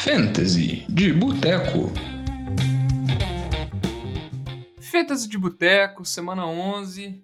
[0.00, 1.92] Fantasy de Boteco.
[4.80, 7.22] Fantasy de Boteco, semana 11.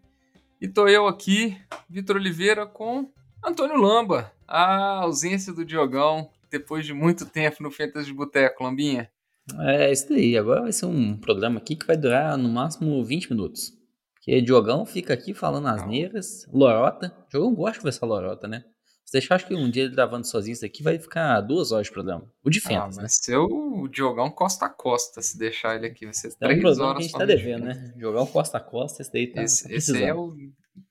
[0.60, 1.56] E tô eu aqui,
[1.88, 3.10] Vitor Oliveira, com
[3.44, 4.30] Antônio Lamba.
[4.46, 9.10] A ausência do Diogão, depois de muito tempo no Fantasy de Boteco, Lambinha.
[9.58, 10.38] É isso daí.
[10.38, 13.72] Agora vai ser um programa aqui que vai durar no máximo 20 minutos.
[14.14, 17.12] Porque Diogão fica aqui falando asneiras, lorota.
[17.28, 18.62] Diogão gosta de conversar lorota, né?
[19.08, 21.86] Você deixar, acho que um dia ele gravando sozinho isso aqui vai ficar duas horas
[21.86, 22.30] de programa.
[22.44, 23.08] O de Fentas, ah, né?
[23.08, 26.04] Ser o Diogão costa a costa, se deixar ele aqui.
[26.04, 27.82] Vai ser É um três programa horas que a gente tá de devendo, Fentas.
[27.88, 27.94] né?
[27.96, 30.36] Diogão costa a costa, esse daí tá, Esse, tá esse é o.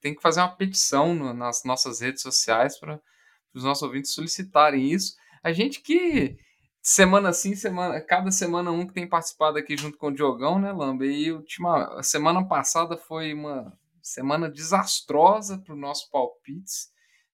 [0.01, 2.99] Tem que fazer uma petição no- nas nossas redes sociais para
[3.53, 5.13] os nossos ouvintes solicitarem isso.
[5.43, 6.37] A gente que
[6.81, 10.71] semana sim, semana, cada semana um que tem participado aqui junto com o Diogão, né,
[10.71, 11.05] Lamba?
[11.05, 16.87] E última, a semana passada foi uma semana desastrosa para os nossos palpites.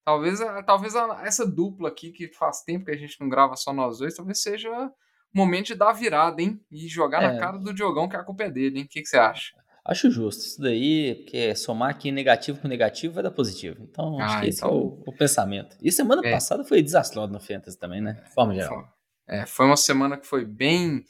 [0.06, 0.94] Talvez, talvez
[1.24, 4.42] essa dupla aqui, que faz tempo que a gente não grava só nós dois, talvez
[4.42, 4.92] seja o
[5.34, 6.60] momento de dar a virada, hein?
[6.72, 7.40] E jogar na É.
[7.40, 8.86] cara do Diogão, que a culpa é dele, hein?
[8.86, 9.56] O que, que você acha?
[9.86, 10.42] Acho justo.
[10.42, 13.84] Isso daí, porque somar aqui negativo com negativo vai dar positivo.
[13.84, 15.76] Então, acho Ah, que esse então- é o, o pensamento.
[15.82, 16.32] E semana É.
[16.32, 18.14] passada foi desastrosa no Fantasy também, né?
[18.26, 18.70] De forma geral.
[19.26, 21.04] Foi, é, foi uma semana que foi bem,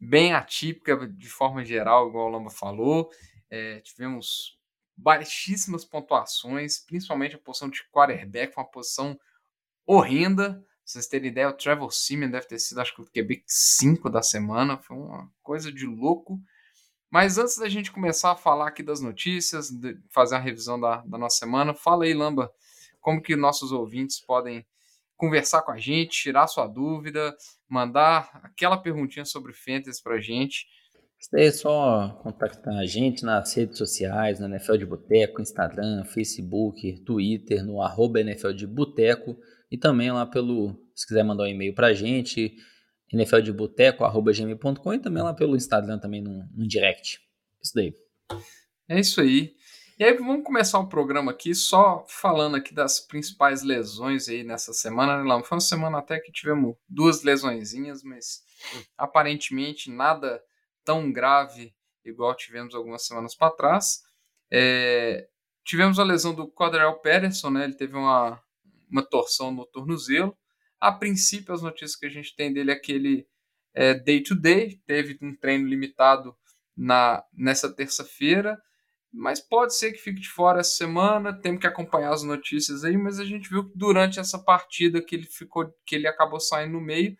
[0.00, 3.08] bem atípica de forma geral, igual o Lamba falou.
[3.50, 4.57] É, tivemos
[4.98, 9.18] baixíssimas pontuações, principalmente a posição de quarterback, uma posição
[9.86, 10.54] horrenda.
[10.54, 14.10] Pra vocês terem ideia, o Trevor Simeon deve ter sido, acho que o QB 5
[14.10, 14.76] da semana.
[14.76, 16.40] Foi uma coisa de louco.
[17.10, 19.70] Mas antes da gente começar a falar aqui das notícias,
[20.10, 22.52] fazer a revisão da, da nossa semana, fala aí, Lamba,
[23.00, 24.66] como que nossos ouvintes podem
[25.16, 27.34] conversar com a gente, tirar sua dúvida,
[27.68, 30.66] mandar aquela perguntinha sobre Fantasy pra gente.
[31.18, 36.04] Isso daí é só contactar a gente nas redes sociais, no NFL de Boteco, Instagram,
[36.04, 39.36] Facebook, Twitter, no arroba NFL de Boteco
[39.70, 42.54] e também lá pelo, se quiser mandar um e-mail pra gente,
[43.12, 47.18] nfldeboteco.gmail.com e também lá pelo Instagram também no, no direct.
[47.60, 47.92] Isso daí.
[48.88, 49.56] É isso aí.
[49.98, 54.72] E aí vamos começar o programa aqui só falando aqui das principais lesões aí nessa
[54.72, 55.42] semana, né?
[55.42, 58.42] Foi uma semana até que tivemos duas lesõezinhas, mas
[58.96, 60.40] aparentemente nada
[60.88, 64.00] tão grave igual tivemos algumas semanas para trás.
[64.50, 65.28] É,
[65.62, 67.64] tivemos a lesão do Quadrell Patterson, né?
[67.64, 68.42] Ele teve uma,
[68.90, 70.34] uma torção no tornozelo.
[70.80, 73.28] A princípio, as notícias que a gente tem dele é que ele
[73.74, 76.34] é day to day, teve um treino limitado
[76.74, 78.58] na, nessa terça-feira,
[79.12, 81.38] mas pode ser que fique de fora essa semana.
[81.38, 85.14] Temos que acompanhar as notícias aí, mas a gente viu que durante essa partida que
[85.14, 87.14] ele ficou, que ele acabou saindo no meio,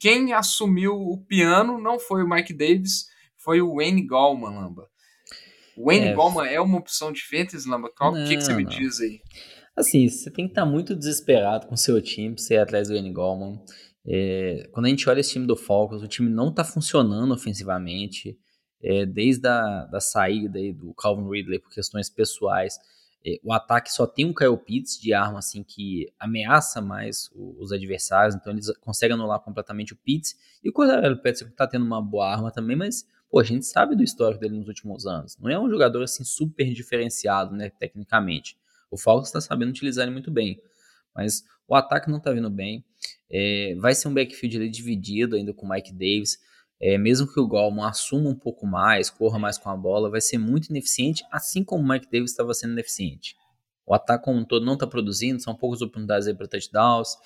[0.00, 3.11] quem assumiu o piano não foi o Mike Davis,
[3.42, 4.88] foi o Wayne Gallman, Lamba.
[5.76, 6.14] O Wayne É.
[6.14, 7.88] Gallman é uma opção de fantasy, Lamba?
[8.00, 8.70] O que, que você me não.
[8.70, 9.20] diz aí?
[9.76, 12.88] Assim, você tem que estar muito desesperado com o seu time pra você ir atrás
[12.88, 13.58] do Andy Goldman.
[14.06, 18.36] É, quando a gente olha esse time do Falcons, o time não está funcionando ofensivamente.
[18.84, 22.76] É, desde a da saída aí do Calvin Ridley por questões pessoais,
[23.24, 27.62] é, o ataque só tem um Kyle Pitts de arma assim que ameaça mais o-
[27.62, 30.34] os adversários, então eles conseguem anular completamente o Pitts.
[30.64, 33.96] E o Cordell Patterson está tendo uma boa arma também, mas pô, a gente sabe
[33.96, 35.38] do histórico dele nos últimos anos.
[35.38, 38.58] Não é um jogador assim super diferenciado, né, tecnicamente.
[38.90, 40.60] O Falcons está sabendo utilizar ele muito bem.
[41.16, 42.84] Mas o ataque não está vindo bem.
[43.30, 46.38] É, vai ser um backfield dividido ainda com o Mike Davis.
[46.78, 50.20] É, mesmo que o Goldman assuma um pouco mais, corra mais com a bola, vai
[50.20, 53.34] ser muito ineficiente, assim como o Mike Davis estava sendo ineficiente.
[53.86, 57.16] O ataque como um todo não está produzindo, são poucas oportunidades para touchdowns.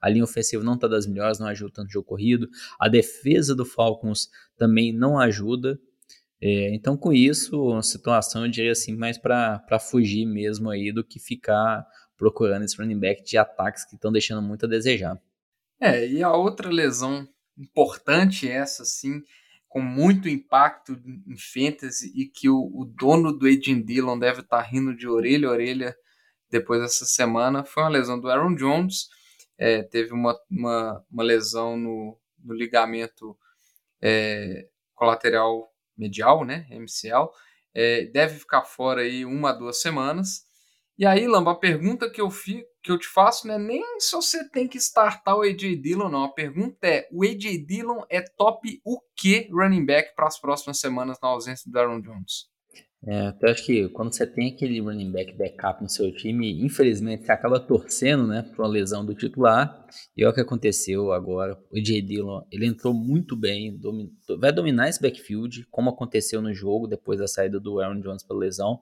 [0.00, 2.48] A linha ofensiva não está das melhores, não ajuda tanto o jogo corrido.
[2.78, 5.78] A defesa do Falcons também não ajuda.
[6.40, 11.04] É, então, com isso, a situação eu diria assim, mais para fugir mesmo aí do
[11.04, 15.20] que ficar procurando esse running back de ataques que estão deixando muito a desejar.
[15.80, 17.28] É, e a outra lesão
[17.58, 19.22] importante, essa sim,
[19.76, 24.62] com muito impacto em fantasy e que o, o dono do Adrian Dillon deve estar
[24.62, 25.96] rindo de orelha a orelha
[26.50, 29.10] depois dessa semana, foi uma lesão do Aaron Jones.
[29.58, 33.36] É, teve uma, uma, uma lesão no, no ligamento
[34.00, 37.28] é, colateral medial, né, MCL.
[37.74, 40.46] É, deve ficar fora aí uma a duas semanas.
[40.98, 42.30] E aí, Lamba, a pergunta que eu,
[42.82, 46.08] que eu te faço não é nem se você tem que startar o AJ Dillon,
[46.08, 46.24] não.
[46.24, 50.80] A pergunta é: o AJ Dillon é top o que running back para as próximas
[50.80, 52.48] semanas na ausência do Aaron Jones?
[53.08, 57.24] É, eu acho que quando você tem aquele running back backup no seu time, infelizmente
[57.24, 59.86] você acaba torcendo, né, para uma lesão do titular.
[60.16, 61.56] E é o que aconteceu agora.
[61.70, 64.10] O AJ Dillon, ele entrou muito bem, domin...
[64.40, 68.40] vai dominar esse backfield, como aconteceu no jogo depois da saída do Aaron Jones pela
[68.40, 68.80] lesão.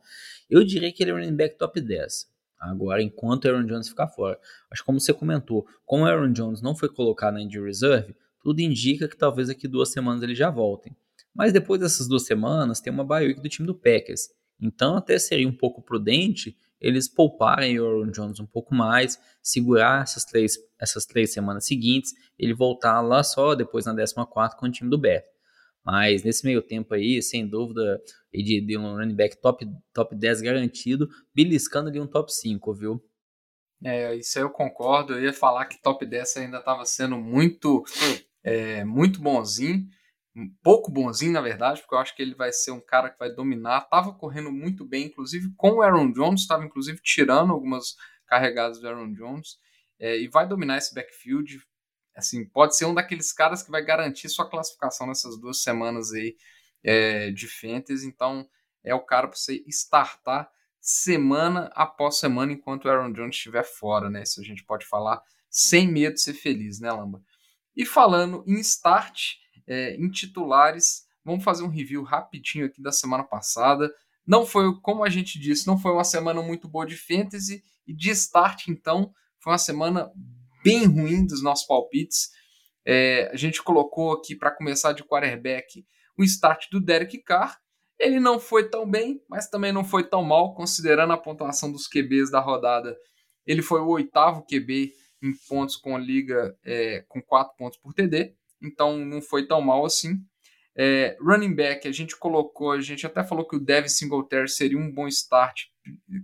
[0.49, 2.33] Eu diria que ele é running back top 10.
[2.59, 4.39] Agora, enquanto o Aaron Jones ficar fora.
[4.71, 8.17] Acho que como você comentou, como o Aaron Jones não foi colocado na injury reserve,
[8.43, 10.97] tudo indica que talvez aqui duas semanas eles já voltem.
[11.35, 14.29] Mas depois dessas duas semanas tem uma bye week do time do Packers.
[14.61, 20.03] Então até seria um pouco prudente eles pouparem o Aaron Jones um pouco mais, segurar
[20.03, 24.71] essas três, essas três semanas seguintes, ele voltar lá só depois na 14 com o
[24.71, 25.25] time do Bears.
[25.83, 27.99] Mas nesse meio tempo aí, sem dúvida,
[28.35, 33.03] AJ Dillon, running back top, top 10 garantido, beliscando ali um top 5, viu?
[33.83, 35.15] É, isso aí eu concordo.
[35.15, 37.83] Eu ia falar que top 10 ainda estava sendo muito,
[38.43, 39.87] é, muito bonzinho,
[40.37, 43.19] um pouco bonzinho, na verdade, porque eu acho que ele vai ser um cara que
[43.19, 43.83] vai dominar.
[43.83, 47.97] Tava correndo muito bem, inclusive com o Aaron Jones, estava inclusive tirando algumas
[48.27, 49.59] carregadas do Aaron Jones,
[49.99, 51.63] é, e vai dominar esse backfield
[52.15, 56.37] assim, pode ser um daqueles caras que vai garantir sua classificação nessas duas semanas aí
[56.83, 58.07] é, de Fantasy.
[58.07, 58.49] Então,
[58.85, 60.49] é o cara para você startar
[60.81, 64.23] semana após semana enquanto o Aaron Jones estiver fora, né?
[64.23, 67.23] Isso a gente pode falar sem medo de ser feliz, né, Lamba?
[67.75, 73.25] E falando em start, é, em titulares, vamos fazer um review rapidinho aqui da semana
[73.25, 73.93] passada.
[74.27, 77.95] Não foi, como a gente disse, não foi uma semana muito boa de fantasy e
[77.95, 80.11] de start, então, foi uma semana
[80.63, 82.31] bem ruim dos nossos palpites.
[82.87, 85.85] É, a gente colocou aqui para começar de quarterback
[86.17, 87.59] o start do Derek Carr.
[87.99, 91.87] Ele não foi tão bem, mas também não foi tão mal, considerando a pontuação dos
[91.87, 92.97] QBs da rodada.
[93.47, 98.35] Ele foi o oitavo QB em pontos com liga é, com quatro pontos por TD,
[98.67, 100.19] então não foi tão mal assim.
[100.77, 104.79] É, running back, a gente colocou, a gente até falou que o Devin Singletary seria
[104.79, 105.63] um bom start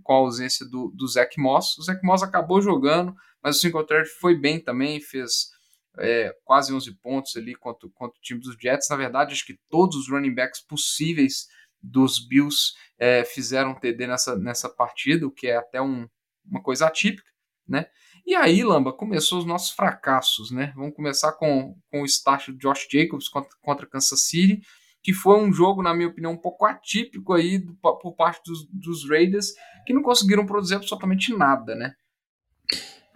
[0.03, 1.77] com a ausência do, do Zach Moss.
[1.77, 5.51] O Zach Moss acabou jogando, mas o Singletary foi bem também, fez
[5.97, 8.89] é, quase 11 pontos ali contra, contra o time dos Jets.
[8.89, 11.47] Na verdade, acho que todos os running backs possíveis
[11.81, 16.07] dos Bills é, fizeram TD nessa, nessa partida, o que é até um,
[16.45, 17.30] uma coisa atípica,
[17.67, 17.85] né?
[18.25, 20.73] E aí, Lamba, começou os nossos fracassos, né?
[20.75, 24.61] Vamos começar com, com o do Josh Jacobs contra, contra Kansas City,
[25.03, 28.67] que foi um jogo, na minha opinião, um pouco atípico aí do, por parte dos,
[28.71, 29.53] dos Raiders,
[29.85, 31.95] que não conseguiram produzir absolutamente nada, né?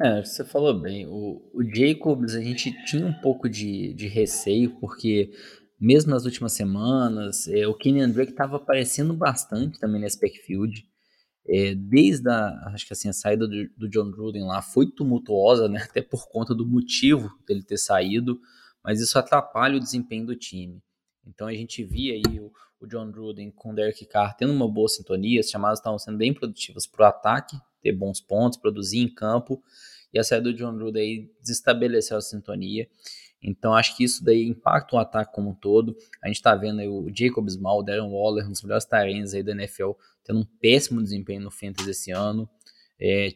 [0.01, 1.05] É, você falou bem.
[1.07, 5.31] O, o Jacobs, a gente tinha um pouco de, de receio, porque
[5.79, 10.85] mesmo nas últimas semanas, é, o Kenyan Drake estava aparecendo bastante também nesse backfield.
[11.47, 15.69] É, desde a, acho que assim, a saída do, do, John Gruden lá foi tumultuosa,
[15.69, 15.81] né?
[15.89, 18.39] até por conta do motivo dele ter saído,
[18.83, 20.81] mas isso atrapalha o desempenho do time.
[21.25, 24.67] Então a gente via aí o, o John Gruden com o Derek Carr tendo uma
[24.67, 28.99] boa sintonia, as chamadas estavam sendo bem produtivas para o ataque, ter bons pontos, produzir
[28.99, 29.63] em campo.
[30.11, 32.87] E a saída do John Gruden aí desestabeleceu a sintonia.
[33.41, 35.95] Então acho que isso daí impacta o ataque como um todo.
[36.23, 39.43] A gente está vendo o Jacob Small, o Darren Waller, um dos melhores talentos aí
[39.43, 39.91] da NFL,
[40.23, 42.49] tendo um péssimo desempenho no Fantasy esse ano.
[42.99, 43.29] É,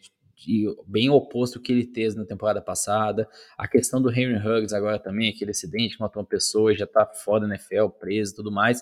[0.87, 3.27] bem oposto ao que ele teve na temporada passada.
[3.57, 7.05] A questão do Henry Huggs agora também, aquele acidente que matou uma pessoa, já tá
[7.05, 8.81] fora da NFL, preso e tudo mais.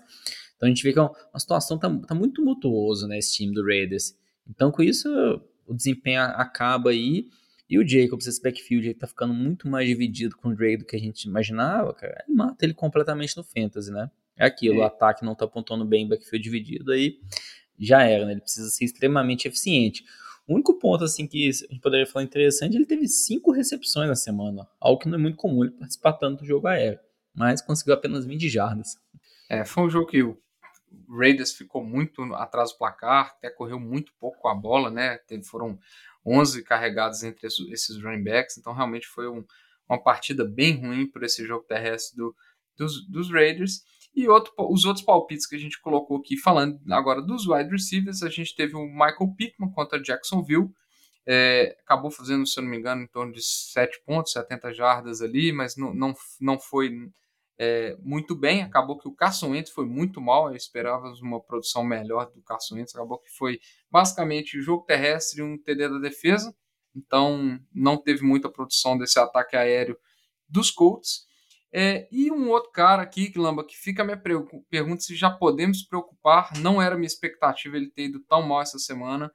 [0.56, 3.54] Então a gente vê que é uma situação tá, tá muito tumultuosa, né, esse time
[3.54, 4.16] do Raiders.
[4.48, 5.10] Então com isso
[5.66, 7.28] o desempenho acaba aí.
[7.70, 10.86] E o Jacobs, esse backfield, ele tá ficando muito mais dividido com o Drake do
[10.86, 12.24] que a gente imaginava, cara.
[12.26, 14.10] Ele mata ele completamente no fantasy, né?
[14.38, 14.80] É aquilo, é.
[14.80, 17.20] o ataque não tá apontando bem backfield dividido, aí
[17.78, 18.34] já era, né?
[18.34, 20.06] Ele precisa ser extremamente eficiente.
[20.48, 24.16] O único ponto, assim, que a gente poderia falar interessante, ele teve cinco recepções na
[24.16, 27.00] semana, algo que não é muito comum ele participar tanto do jogo aéreo,
[27.34, 28.98] mas conseguiu apenas 20 jardas.
[29.50, 30.38] É, foi um jogo que o
[31.10, 35.20] Raiders ficou muito atrás do placar, até correu muito pouco com a bola, né?
[35.44, 35.78] Foram
[36.26, 39.44] 11 carregados entre esses running backs, então realmente foi um,
[39.90, 42.36] uma partida bem ruim por esse jogo terrestre do,
[42.78, 43.82] dos, dos Raiders.
[44.16, 48.24] E outro, os outros palpites que a gente colocou aqui, falando agora dos wide receivers,
[48.24, 50.70] a gente teve o Michael Pittman contra Jacksonville,
[51.26, 55.22] é, acabou fazendo, se eu não me engano, em torno de 7 pontos, 70 jardas
[55.22, 56.90] ali, mas não, não, não foi
[57.60, 58.62] é, muito bem.
[58.62, 60.50] Acabou que o Carson Wentz foi muito mal.
[60.50, 62.94] Eu esperava uma produção melhor do Carson Wentz.
[62.94, 63.60] Acabou que foi
[63.90, 66.56] basicamente jogo terrestre e um TD da defesa.
[66.96, 69.98] Então não teve muita produção desse ataque aéreo
[70.48, 71.26] dos Colts.
[71.74, 74.22] É, e um outro cara aqui, que Lamba, que fica a minha
[74.70, 76.52] pergunta se já podemos preocupar.
[76.60, 79.32] Não era minha expectativa ele ter ido tão mal essa semana.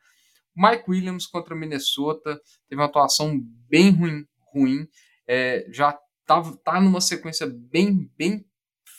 [0.54, 3.38] Mike Williams contra Minnesota teve uma atuação
[3.68, 4.88] bem ruim, ruim.
[5.26, 5.98] É, já
[6.40, 8.44] tá, tá numa sequência bem, bem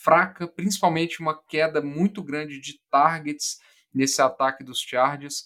[0.03, 3.57] fraca, principalmente uma queda muito grande de targets
[3.93, 5.45] nesse ataque dos Chargers.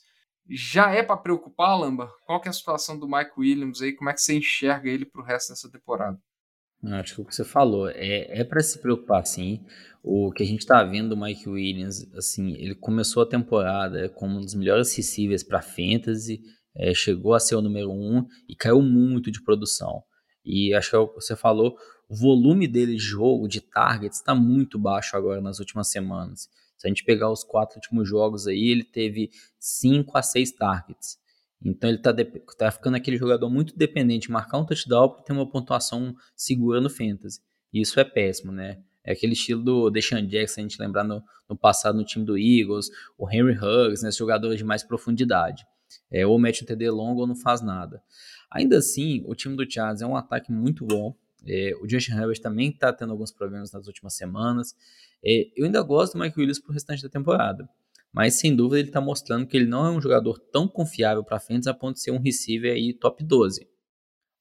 [0.50, 2.10] Já é para preocupar, Lamba?
[2.25, 3.94] Qual que é a situação do Mike Williams aí?
[3.94, 6.17] Como é que você enxerga ele para o resto dessa temporada?
[6.84, 9.65] Acho que o que você falou é, é para se preocupar, sim.
[10.03, 14.38] O que a gente está vendo do Mike Williams, assim, ele começou a temporada como
[14.38, 16.39] um dos melhores receivers para fantasy,
[16.75, 20.03] é, chegou a ser o número um e caiu muito de produção.
[20.48, 21.77] E acho que você falou,
[22.08, 26.50] o volume dele de jogo, de targets, está muito baixo agora nas últimas semanas.
[26.77, 31.20] Se a gente pegar os quatro últimos jogos aí, ele teve 5 a 6 targets.
[31.62, 32.16] Então ele está
[32.58, 36.80] tá ficando aquele jogador muito dependente de marcar um touchdown para ter uma pontuação segura
[36.80, 37.42] no fantasy.
[37.74, 38.82] E isso é péssimo, né?
[39.04, 42.38] É aquele estilo do Deshaun Jackson, a gente lembrar no, no passado no time do
[42.38, 45.66] Eagles, o Henry Huggs, né, jogadores de mais profundidade.
[46.12, 48.01] É, ou mete um TD longo ou não faz nada.
[48.50, 51.16] Ainda assim, o time do Chargers é um ataque muito bom.
[51.46, 54.75] É, o Justin Herbert também está tendo alguns problemas nas últimas semanas.
[55.24, 57.70] É, eu ainda gosto do Mike Williams para o restante da temporada.
[58.12, 61.39] Mas sem dúvida ele está mostrando que ele não é um jogador tão confiável para
[61.39, 63.68] frente a ponto de ser um receiver aí top 12.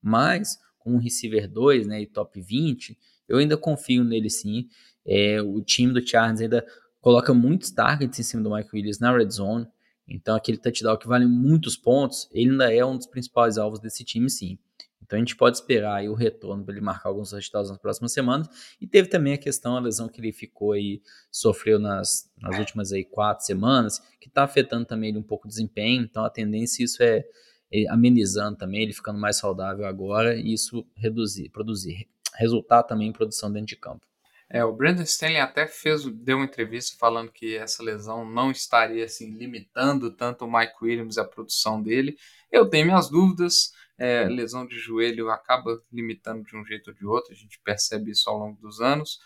[0.00, 2.96] Mas com um receiver 2 né, e top 20,
[3.28, 4.68] eu ainda confio nele sim.
[5.04, 6.66] É, o time do Chargers ainda
[7.00, 9.66] coloca muitos targets em cima do Mike Williams na red zone.
[10.08, 14.04] Então, aquele touchdown que vale muitos pontos, ele ainda é um dos principais alvos desse
[14.04, 14.58] time, sim.
[15.02, 18.12] Então, a gente pode esperar aí o retorno para ele marcar alguns touchdowns nas próximas
[18.12, 18.48] semanas.
[18.80, 22.92] E teve também a questão, a lesão que ele ficou aí, sofreu nas, nas últimas
[22.92, 26.02] aí quatro semanas, que está afetando também ele um pouco o desempenho.
[26.02, 27.24] Então, a tendência isso é,
[27.72, 33.12] é amenizando também, ele ficando mais saudável agora, e isso reduzir, produzir, resultar também em
[33.12, 34.04] produção dentro de campo.
[34.48, 39.04] É, o Brandon Stanley até fez, deu uma entrevista falando que essa lesão não estaria
[39.04, 42.16] assim limitando tanto o Mike Williams e a produção dele.
[42.50, 43.72] Eu tenho minhas dúvidas.
[43.98, 48.10] É, lesão de joelho acaba limitando de um jeito ou de outro, a gente percebe
[48.10, 49.18] isso ao longo dos anos.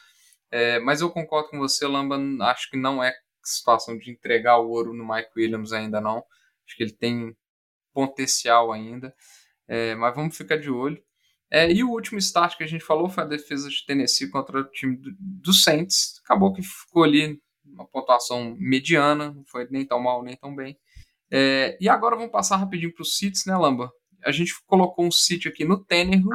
[0.50, 2.16] É, mas eu concordo com você, Lamba.
[2.44, 3.12] Acho que não é
[3.42, 6.18] situação de entregar o ouro no Mike Williams ainda não.
[6.66, 7.36] Acho que ele tem
[7.92, 9.14] potencial ainda.
[9.68, 11.02] É, mas vamos ficar de olho.
[11.50, 14.60] É, e o último start que a gente falou foi a defesa de Tennessee contra
[14.60, 16.20] o time do, do Saints.
[16.24, 20.78] Acabou que ficou ali uma pontuação mediana, não foi nem tão mal nem tão bem.
[21.30, 23.90] É, e agora vamos passar rapidinho para os Seats, né, Lamba?
[24.24, 26.30] A gente colocou um sítio aqui no Tannehill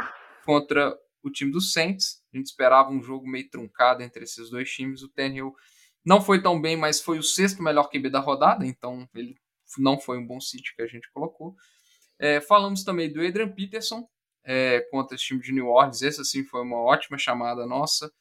[0.46, 2.22] contra o time do Saints.
[2.34, 5.04] A gente esperava um jogo meio truncado entre esses dois times.
[5.04, 5.54] O Tannehill
[6.06, 9.36] não foi tão bem, mas foi o sexto melhor QB da rodada, então ele
[9.78, 11.56] não foi um bom sítio que a gente colocou.
[12.20, 14.08] É, falamos também do Adrian Peterson,
[14.46, 16.02] é, contra esse time de New Orleans.
[16.02, 18.12] Essa sim foi uma ótima chamada nossa.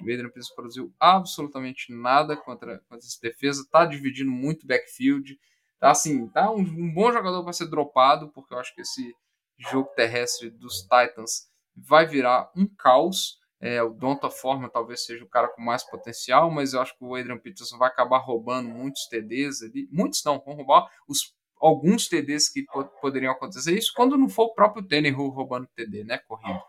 [0.00, 3.66] O Adrian Peterson produziu absolutamente nada contra, contra essa defesa.
[3.70, 5.38] Tá dividindo muito backfield.
[5.78, 9.14] Tá assim, tá um, um bom jogador para ser dropado, porque eu acho que esse
[9.58, 13.38] jogo terrestre dos Titans vai virar um caos.
[13.60, 17.04] É, o Donta Forma talvez seja o cara com mais potencial, mas eu acho que
[17.04, 19.88] o Adrian Peterson vai acabar roubando muitos TDs ali.
[19.90, 22.64] Muitos não, vão roubar os alguns TDs que
[23.00, 26.60] poderiam acontecer isso, quando não for o próprio Tannehill roubando TD, né, corrido.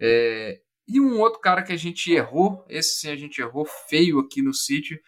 [0.00, 4.20] É, e um outro cara que a gente errou, esse sim a gente errou feio
[4.20, 4.98] aqui no sítio,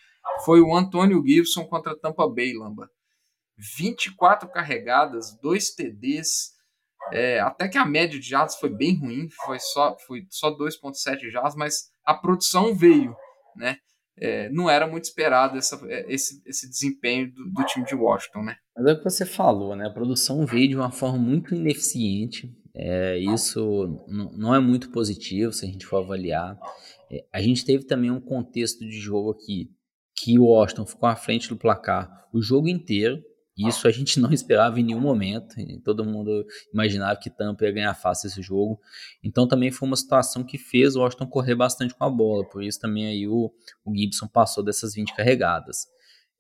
[0.44, 2.90] foi o Antônio Gibson contra Tampa Bay, Lamba.
[3.56, 6.52] 24 carregadas, 2 TDs,
[7.12, 11.30] é, até que a média de jardas foi bem ruim, foi só, foi só 2.7
[11.30, 13.16] jardas, mas a produção veio,
[13.56, 13.78] né?
[14.20, 18.42] É, não era muito esperado essa, é, esse, esse desempenho do, do, time de Washington,
[18.42, 18.56] né?
[18.76, 19.86] Mas é o que você falou, né?
[19.86, 22.52] A produção veio de uma forma muito ineficiente.
[22.74, 24.04] É, isso
[24.36, 26.58] não é muito positivo se a gente for avaliar.
[27.10, 29.70] É, a gente teve também um contexto de jogo aqui
[30.16, 33.22] que o Washington ficou à frente do placar o jogo inteiro.
[33.58, 35.56] Isso a gente não esperava em nenhum momento.
[35.84, 38.80] Todo mundo imaginava que Tampa ia ganhar fácil esse jogo.
[39.22, 42.48] Então também foi uma situação que fez o Washington correr bastante com a bola.
[42.48, 43.52] Por isso também aí o,
[43.84, 45.86] o Gibson passou dessas 20 carregadas.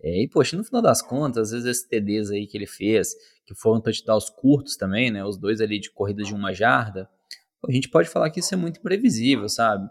[0.00, 3.14] É, e, poxa, no final das contas, às vezes esses TDs aí que ele fez,
[3.44, 5.24] que foram touchdowns curtos também, né?
[5.24, 7.08] Os dois ali de corridas de uma jarda,
[7.66, 9.88] a gente pode falar que isso é muito previsível, sabe?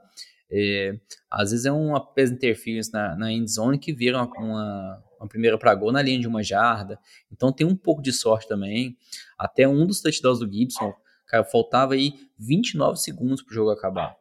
[0.49, 0.97] É,
[1.29, 5.27] às vezes é uma pass interference na, na end zone que vira uma, uma, uma
[5.27, 6.99] primeira para gol na linha de uma jarda.
[7.31, 8.97] Então tem um pouco de sorte também.
[9.37, 10.93] Até um dos touchdowns do Gibson,
[11.27, 14.15] cara, faltava aí 29 segundos para o jogo acabar.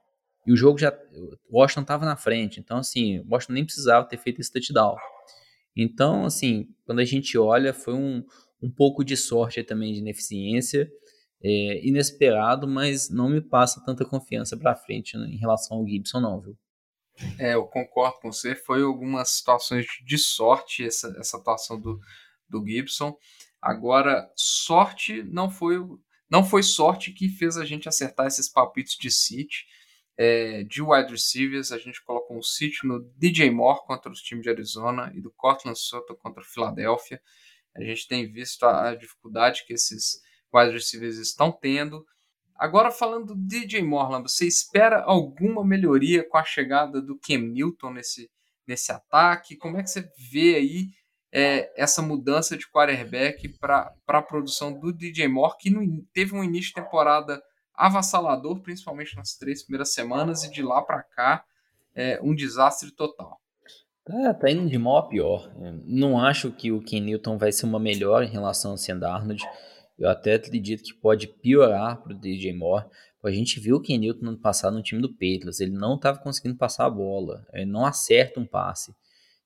[0.46, 0.96] E o jogo já.
[1.50, 2.60] O Washington estava na frente.
[2.60, 4.96] Então, assim, o Washington nem precisava ter feito esse touchdown.
[5.76, 8.24] Então, assim, quando a gente olha, foi um,
[8.62, 10.90] um pouco de sorte também de ineficiência.
[11.42, 16.18] É, inesperado, mas não me passa tanta confiança para frente né, em relação ao Gibson,
[16.18, 16.56] não, viu?
[17.38, 18.54] É, eu concordo com você.
[18.54, 22.00] Foi algumas situações de sorte essa, essa atuação do,
[22.48, 23.16] do Gibson.
[23.60, 25.78] Agora, sorte não foi
[26.28, 29.64] não foi sorte que fez a gente acertar esses palpites de City.
[30.18, 34.42] É, de wide receivers, a gente colocou um sítio no DJ Moore contra os times
[34.42, 37.20] de Arizona e do Cortland Sutton contra o Philadelphia.
[37.76, 40.20] A gente tem visto a, a dificuldade que esses
[40.52, 42.04] wide receivers estão tendo.
[42.58, 47.90] Agora falando do DJ Morland, você espera alguma melhoria com a chegada do Cam Newton
[47.90, 48.30] nesse,
[48.66, 49.56] nesse ataque?
[49.56, 50.88] Como é que você vê aí
[51.32, 56.42] é, essa mudança de quarterback para a produção do DJ Moore, que no, teve um
[56.42, 57.42] início de temporada
[57.74, 61.44] avassalador, principalmente nas três primeiras semanas, e de lá para cá,
[61.94, 63.38] é um desastre total.
[64.02, 65.52] Tá, tá indo de mal a pior.
[65.84, 69.00] Não acho que o Ken Newton vai ser uma melhor em relação ao Sam.
[69.98, 72.86] Eu até acredito que pode piorar para o DJ Moore.
[73.24, 75.58] A gente viu o Ken Newton no ano passado no time do Patriots.
[75.58, 77.44] Ele não estava conseguindo passar a bola.
[77.52, 78.94] Ele não acerta um passe.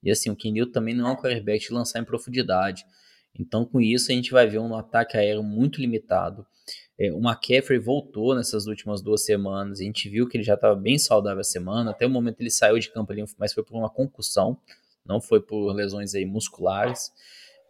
[0.02, 2.84] E assim, o Ken Newton também não é um quarterback de lançar em profundidade.
[3.38, 6.44] Então, com isso, a gente vai ver um ataque aéreo muito limitado.
[6.98, 9.80] É, o McCaffrey voltou nessas últimas duas semanas.
[9.80, 11.92] A gente viu que ele já estava bem saudável a semana.
[11.92, 14.58] Até o momento ele saiu de campo ali, mas foi por uma concussão,
[15.06, 17.10] não foi por lesões aí musculares.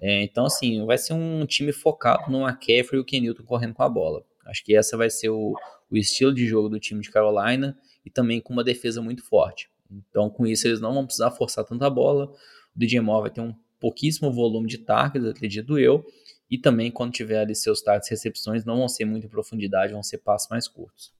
[0.01, 3.83] É, então, assim, vai ser um time focado no McCaffrey e o Kenilton correndo com
[3.83, 4.25] a bola.
[4.47, 5.55] Acho que essa vai ser o,
[5.91, 9.71] o estilo de jogo do time de Carolina e também com uma defesa muito forte.
[9.91, 12.33] Então, com isso, eles não vão precisar forçar tanta bola.
[12.75, 16.05] O DJ Moore vai ter um pouquíssimo volume de targets, acredito eu.
[16.51, 20.03] E também, quando tiver ali seus targets recepções, não vão ser muito em profundidade, vão
[20.03, 21.13] ser passos mais curtos.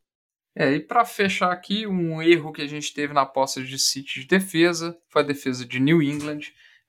[0.55, 4.21] É, e para fechar aqui, um erro que a gente teve na aposta de City
[4.21, 6.41] de defesa foi a defesa de New England.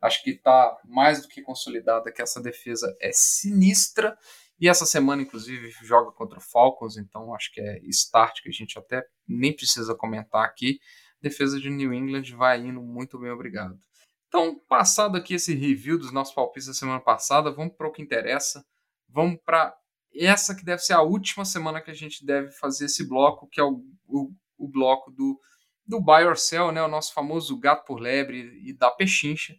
[0.01, 4.17] Acho que está mais do que consolidada que essa defesa é sinistra.
[4.59, 8.51] E essa semana, inclusive, joga contra o Falcons, então acho que é start que a
[8.51, 10.79] gente até nem precisa comentar aqui.
[11.19, 13.79] Defesa de New England vai indo muito bem, obrigado.
[14.27, 18.01] Então, passado aqui esse review dos nossos palpites da semana passada, vamos para o que
[18.01, 18.65] interessa.
[19.09, 19.75] Vamos para
[20.15, 23.59] essa que deve ser a última semana que a gente deve fazer esse bloco, que
[23.59, 25.39] é o, o, o bloco do,
[25.85, 26.81] do Buy or Sell, né?
[26.81, 29.55] o nosso famoso gato por lebre e da pechincha.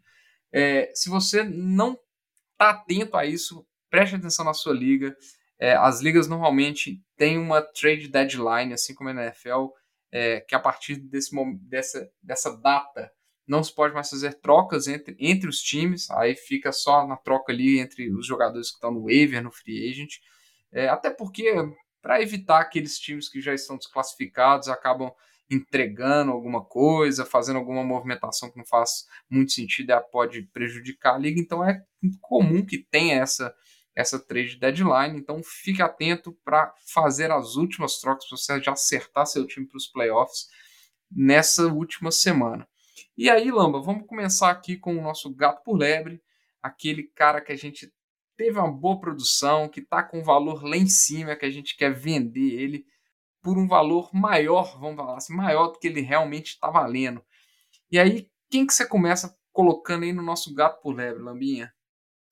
[0.53, 1.99] É, se você não
[2.53, 5.17] está atento a isso, preste atenção na sua liga.
[5.59, 9.69] É, as ligas normalmente têm uma trade deadline, assim como a NFL,
[10.11, 11.31] é, que a partir desse,
[11.69, 13.11] dessa, dessa data
[13.47, 17.53] não se pode mais fazer trocas entre, entre os times, aí fica só na troca
[17.53, 20.17] ali entre os jogadores que estão no waiver, no free agent,
[20.71, 21.53] é, até porque
[22.01, 25.13] para evitar aqueles times que já estão desclassificados acabam
[25.55, 31.19] entregando alguma coisa, fazendo alguma movimentação que não faz muito sentido e pode prejudicar a
[31.19, 31.83] liga, então é
[32.21, 33.55] comum que tenha essa
[33.95, 39.27] essa trade deadline, então fique atento para fazer as últimas trocas para você já acertar
[39.27, 40.49] seu time para os playoffs
[41.11, 42.67] nessa última semana.
[43.17, 46.23] E aí, Lamba, vamos começar aqui com o nosso gato por lebre,
[46.62, 47.93] aquele cara que a gente
[48.35, 51.93] teve uma boa produção, que está com valor lá em cima, que a gente quer
[51.93, 52.87] vender ele
[53.42, 57.22] por um valor maior, vamos falar assim, maior do que ele realmente está valendo.
[57.90, 61.72] E aí, quem que você começa colocando aí no nosso gato por lebre, Lambinha?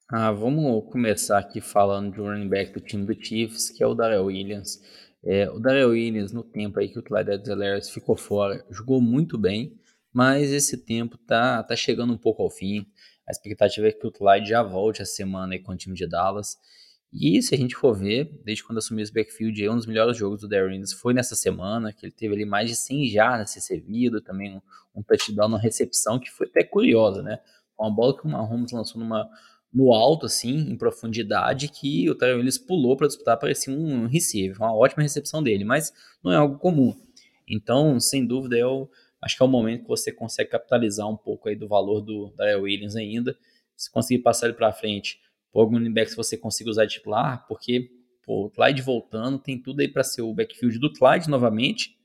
[0.08, 3.86] Ah, vamos começar aqui falando de um running back do time do Chiefs, que é
[3.86, 4.80] o Darrell Williams.
[5.22, 9.36] É, o Darrell Williams, no tempo aí que o Clyde Edwards ficou fora, jogou muito
[9.36, 9.78] bem,
[10.12, 12.86] mas esse tempo tá, tá chegando um pouco ao fim.
[13.28, 16.08] A expectativa é que o Clyde já volte a semana aí com o time de
[16.08, 16.56] Dallas.
[17.12, 20.40] E se a gente for ver, desde quando assumiu esse backfield, um dos melhores jogos
[20.40, 24.56] do Darren foi nessa semana, que ele teve ali mais de 100 jardas recebido, também
[24.56, 24.60] um,
[24.94, 27.40] um touchdown na recepção, que foi até curiosa, né?
[27.76, 29.28] Uma bola que o Mahomes lançou numa,
[29.72, 34.56] no alto, assim, em profundidade, que o Darren Williams pulou para disputar, parecia um receiver,
[34.58, 35.92] uma ótima recepção dele, mas
[36.22, 36.94] não é algo comum.
[37.48, 38.88] Então, sem dúvida, é o
[39.20, 42.32] acho que é o momento que você consegue capitalizar um pouco aí do valor do
[42.36, 43.36] Darrell Williams ainda,
[43.76, 45.18] se conseguir passar ele para frente
[45.52, 47.90] por algum running back que você consiga usar titular, porque
[48.24, 51.96] pô, o Clyde voltando tem tudo aí para ser o backfield do Clyde novamente,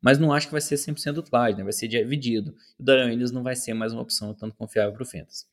[0.00, 1.64] mas não acho que vai ser 100% do Clyde, né?
[1.64, 2.54] vai ser dividido.
[2.78, 5.46] O Darrell Williams não vai ser mais uma opção tanto confiável para o Fantasy.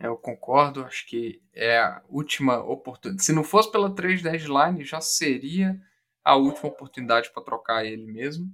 [0.00, 3.24] É, eu concordo, acho que é a última oportunidade.
[3.24, 5.78] Se não fosse pela 3 deadline, já seria
[6.24, 8.50] a última oportunidade para trocar ele mesmo.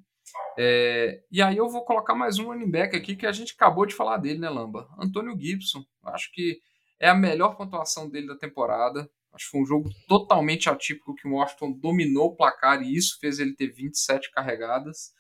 [0.59, 3.87] É, e aí eu vou colocar mais um running back aqui que a gente acabou
[3.87, 4.89] de falar dele, né, Lamba?
[4.99, 5.85] Antônio Gibson.
[6.05, 6.61] Acho que
[7.01, 9.11] é a melhor pontuação dele da temporada.
[9.33, 13.19] Acho que foi um jogo totalmente atípico que o Washington dominou o placar e isso
[13.19, 15.13] fez ele ter 27 carregadas.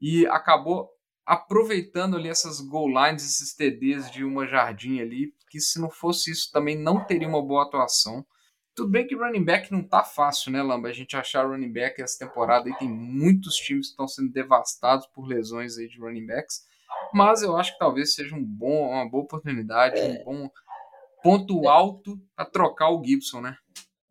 [0.00, 0.88] E acabou
[1.26, 6.30] aproveitando ali essas goal lines, esses TDs de uma jardim ali, que se não fosse
[6.30, 8.24] isso também não teria uma boa atuação.
[8.74, 10.88] Tudo bem que running back não tá fácil, né, Lamba?
[10.88, 15.06] A gente achar running back essa temporada e tem muitos times que estão sendo devastados
[15.08, 16.64] por lesões aí de running backs.
[17.12, 20.50] Mas eu acho que talvez seja um bom, uma boa oportunidade, um bom
[21.22, 23.56] ponto alto a trocar o Gibson, né?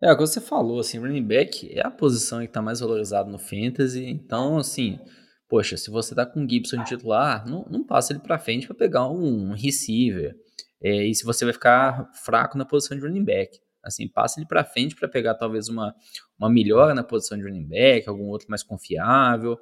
[0.02, 3.30] É, o que você falou, assim, running back é a posição que está mais valorizada
[3.30, 5.00] no fantasy, então, assim,
[5.48, 8.76] poxa, se você tá com o Gibson titular, não, não passa ele para frente para
[8.76, 10.36] pegar um receiver,
[10.82, 13.58] é, e se você vai ficar fraco na posição de running back.
[13.84, 15.96] Assim, passa ele para frente para pegar talvez uma,
[16.40, 19.58] uma melhora na posição de running back, algum outro mais confiável,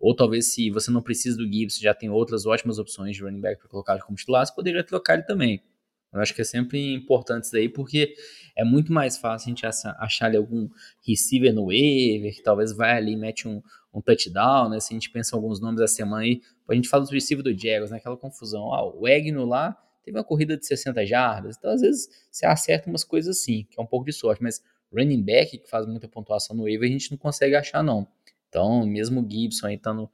[0.00, 3.40] ou talvez se você não precisa do Gibbs, já tem outras ótimas opções de running
[3.40, 5.62] back para colocar como titular, você poderia trocar ele também.
[6.16, 8.14] Eu acho que é sempre importante isso daí, porque
[8.56, 10.68] é muito mais fácil a gente achar ali algum
[11.06, 14.80] receiver no waiver, que talvez vai ali e mete um, um touchdown, né?
[14.80, 17.44] Se a gente pensa em alguns nomes da semana aí, a gente fala do receiver
[17.44, 18.20] do Jaguars, naquela né?
[18.20, 18.72] confusão.
[18.72, 22.88] Ah, o Egno lá teve uma corrida de 60 jardas, então às vezes você acerta
[22.88, 26.08] umas coisas assim, que é um pouco de sorte, mas running back que faz muita
[26.08, 28.06] pontuação no waiver a gente não consegue achar não.
[28.48, 30.08] Então, mesmo o Gibson aí estando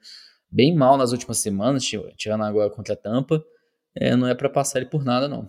[0.50, 1.84] bem mal nas últimas semanas,
[2.16, 3.44] tirando agora contra a Tampa,
[3.94, 5.48] é, não é para passar ele por nada, não.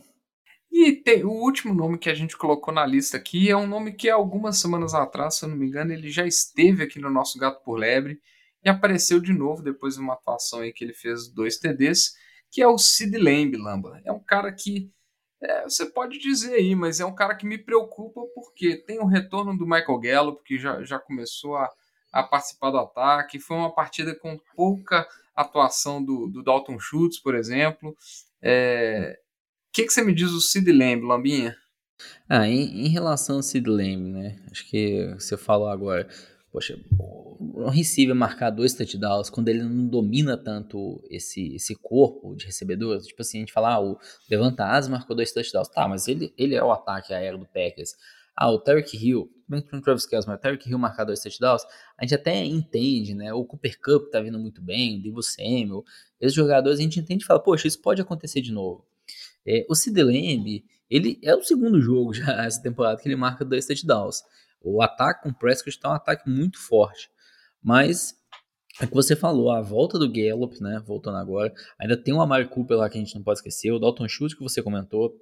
[0.73, 3.93] E tem, o último nome que a gente colocou na lista aqui é um nome
[3.93, 7.37] que algumas semanas atrás, se eu não me engano, ele já esteve aqui no nosso
[7.37, 8.19] Gato por Lebre
[8.65, 12.15] e apareceu de novo depois de uma atuação aí que ele fez dois TDs,
[12.51, 14.01] que é o Sid Lamb, Lamba.
[14.03, 14.91] É um cara que
[15.39, 19.05] é, você pode dizer aí, mas é um cara que me preocupa porque tem o
[19.05, 21.69] retorno do Michael Gallup, que já, já começou a
[22.13, 23.39] a participar do ataque.
[23.39, 27.97] Foi uma partida com pouca atuação do, do Dalton Schultz, por exemplo.
[28.39, 29.19] É...
[29.73, 31.57] que, que você me diz do Sid Lamb, Lambinha?
[32.29, 34.39] Ah, em, em, relação ao Sid Lamb, né?
[34.51, 36.07] Acho que você falou agora.
[36.51, 36.79] Poxa,
[37.39, 43.07] um receiver marcar dois touchdowns quando ele não domina tanto esse, esse corpo de recebedores.
[43.07, 43.97] Tipo assim, a gente fala, ah, o
[44.29, 45.67] Levanta marcou dois touchdowns.
[45.69, 47.95] Tá, mas ele, ele é o ataque aéreo do Packers.
[48.35, 51.19] Ah, o Tarek Hill, bem que o Travis Kelce, mas o Tarek Hill marcar dois
[51.19, 51.63] touchdowns,
[51.97, 53.33] a gente até entende, né?
[53.33, 55.83] O Cooper Cup tá vindo muito bem, o Devo Samuel,
[56.21, 58.85] esses jogadores a gente entende e fala, poxa, isso pode acontecer de novo.
[59.45, 63.45] É, o Sid Lamb, ele é o segundo jogo já essa temporada que ele marca
[63.45, 64.21] dois touchdowns.
[64.61, 67.09] O ataque com o Prescott tá um ataque muito forte,
[67.61, 68.15] mas
[68.81, 72.47] é que você falou, a volta do Gallup, né, voltando agora, ainda tem o Amari
[72.47, 75.13] Cooper lá que a gente não pode esquecer, o Dalton Schultz que você comentou,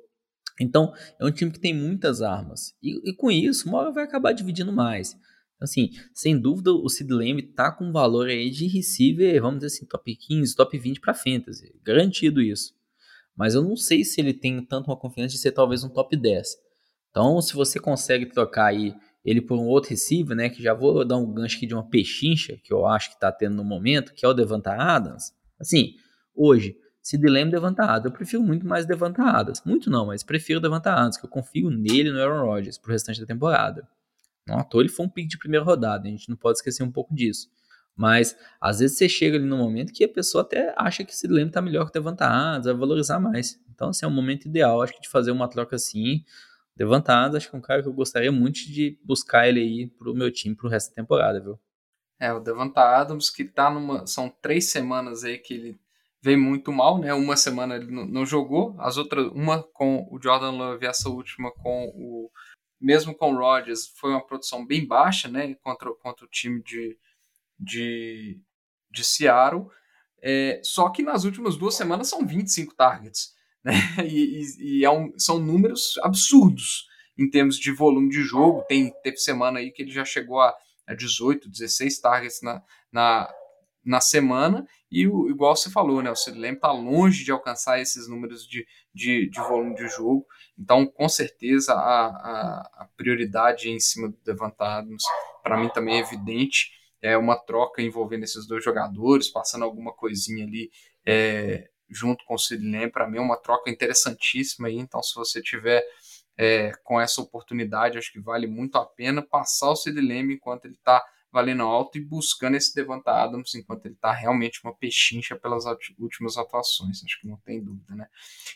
[0.59, 2.75] então, é um time que tem muitas armas.
[2.81, 5.17] E, e com isso, uma hora vai acabar dividindo mais.
[5.59, 9.85] Assim, sem dúvida, o Sid Lamb tá com valor aí de receiver, vamos dizer assim,
[9.85, 11.75] top 15, top 20 para fantasy.
[11.83, 12.73] Garantido isso.
[13.35, 16.15] Mas eu não sei se ele tem tanto uma confiança de ser talvez um top
[16.15, 16.49] 10.
[17.09, 21.05] Então, se você consegue trocar aí ele por um outro receiver, né, que já vou
[21.05, 24.13] dar um gancho aqui de uma pechincha, que eu acho que tá tendo no momento,
[24.13, 25.31] que é o Devonta Adams.
[25.59, 25.93] Assim,
[26.35, 31.25] hoje, se Lamb levantar Eu prefiro muito mais levantar Muito não, mas prefiro levantar que
[31.25, 33.87] eu confio nele no Aaron Rodgers pro restante da temporada.
[34.47, 36.83] Não à toa ele foi um pick de primeira rodada, a gente não pode esquecer
[36.83, 37.47] um pouco disso.
[38.01, 41.27] Mas às vezes você chega ali no momento que a pessoa até acha que esse
[41.27, 43.61] Lamb tá melhor que levantar vai valorizar mais.
[43.69, 46.25] Então, assim, é um momento ideal, acho que de fazer uma troca assim.
[46.75, 50.15] Levantar acho que é um cara que eu gostaria muito de buscar ele aí pro
[50.15, 51.59] meu time pro resto da temporada, viu?
[52.19, 54.07] É, o Devonta Adams que tá numa.
[54.07, 55.79] São três semanas aí que ele
[56.23, 57.13] veio muito mal, né?
[57.13, 61.51] Uma semana ele não jogou, as outras, uma com o Jordan Love e essa última
[61.51, 62.31] com o
[62.79, 65.53] mesmo com o Rodgers, foi uma produção bem baixa, né?
[65.61, 66.97] Contra, contra o time de,
[67.61, 68.39] de,
[68.89, 69.67] de Seattle.
[70.21, 73.73] É, só que nas últimas duas semanas são 25 targets, né?
[74.05, 78.63] E, e, e é um, são números absurdos em termos de volume de jogo.
[78.67, 80.55] Tem, teve semana aí que ele já chegou a,
[80.87, 83.31] a 18, 16 targets na, na,
[83.83, 87.79] na semana, e o, igual você falou, né, o Sid Lamb está longe de alcançar
[87.79, 90.25] esses números de, de, de, volume de jogo,
[90.57, 95.03] então com certeza a, a, a prioridade em cima do Devontados,
[95.41, 96.71] para mim também é evidente,
[97.01, 100.69] é uma troca envolvendo esses dois jogadores, passando alguma coisinha ali
[101.05, 105.13] é, junto com o Sid Lamb, para mim é uma troca interessantíssima, aí, então se
[105.15, 105.83] você tiver
[106.37, 110.65] é, com essa oportunidade, acho que vale muito a pena passar o Sid Lamb enquanto
[110.65, 115.35] ele está valendo alto e buscando esse Devonta Adams enquanto ele está realmente uma pechincha
[115.35, 115.63] pelas
[115.97, 118.07] últimas atuações, acho que não tem dúvida, né?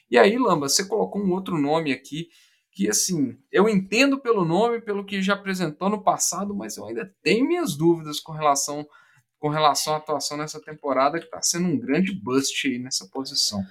[0.09, 2.27] E aí, Lamba, você colocou um outro nome aqui
[2.75, 7.09] que, assim, eu entendo pelo nome, pelo que já apresentou no passado, mas eu ainda
[7.23, 8.85] tenho minhas dúvidas com relação,
[9.39, 13.63] com relação à atuação nessa temporada, que está sendo um grande bust aí nessa posição.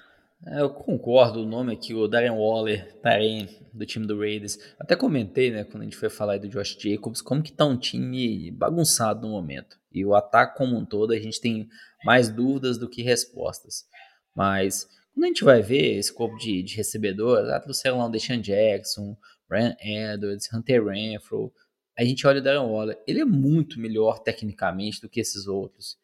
[0.47, 4.59] É, eu concordo, o nome aqui, o Darren Waller, Taren, do time do Raiders.
[4.81, 7.77] Até comentei, né, quando a gente foi falar do Josh Jacobs, como que tá um
[7.77, 9.77] time bagunçado no momento.
[9.93, 11.69] E o ataque como um todo, a gente tem
[12.07, 13.85] mais dúvidas do que respostas.
[14.35, 18.11] Mas, quando a gente vai ver esse corpo de, de recebedores, ah, trouxeram lá o
[18.11, 19.16] Deshaun Jackson,
[19.48, 21.53] Brian Edwards, Hunter Renfro,
[21.96, 25.96] a gente olha o Darren Waller, ele é muito melhor tecnicamente do que esses outros.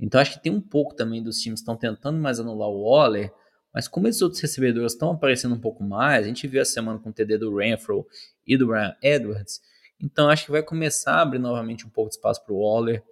[0.00, 2.82] Então acho que tem um pouco também dos times que estão tentando mais anular o
[2.82, 3.30] Waller,
[3.72, 6.98] mas como esses outros recebedores estão aparecendo um pouco mais, a gente viu a semana
[6.98, 8.06] com o TD do Renfro
[8.46, 9.60] e do Brian Edwards,
[10.00, 13.02] então acho que vai começar a abrir novamente um pouco de espaço para o Waller.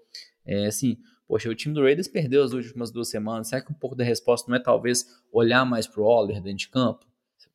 [0.45, 0.99] É, assim,
[1.33, 3.49] poxa, o time do Raiders perdeu as últimas duas semanas.
[3.49, 6.59] Será que um pouco da resposta não é talvez olhar mais para o Waller dentro
[6.59, 7.07] de campo?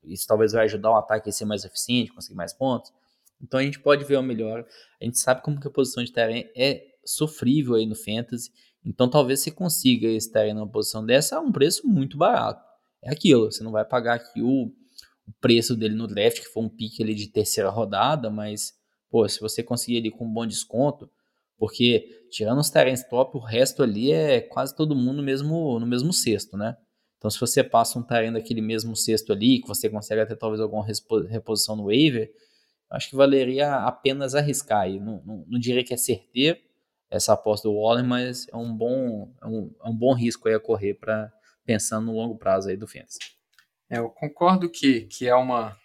[0.03, 2.91] Isso talvez vai ajudar o ataque a ser mais eficiente, conseguir mais pontos.
[3.39, 4.65] Então a gente pode ver o melhor.
[4.99, 8.51] A gente sabe como que a posição de terreno é sofrível aí no Fantasy.
[8.83, 12.65] Então talvez você consiga estar numa posição dessa a um preço muito barato
[13.03, 14.65] é aquilo, você não vai pagar aqui o,
[15.27, 18.73] o preço dele no draft, que foi um pique ali de terceira rodada, mas,
[19.09, 21.09] pô, se você conseguir ali com um bom desconto,
[21.57, 25.85] porque tirando os Terence top, o resto ali é quase todo mundo no mesmo, no
[25.85, 26.77] mesmo cesto, né?
[27.17, 30.61] Então, se você passa um Tyrant daquele mesmo cesto ali, que você consegue até talvez
[30.61, 32.31] alguma reposição no waiver,
[32.91, 34.81] acho que valeria apenas arriscar.
[34.81, 34.99] aí.
[34.99, 36.59] não, não, não diria que é certeiro
[37.09, 40.55] essa aposta do Waller, mas é um bom, é um, é um bom risco aí
[40.55, 41.31] a correr para
[41.65, 43.19] pensando no longo prazo aí do Fantasy.
[43.89, 45.77] É, eu concordo que, que, é uma,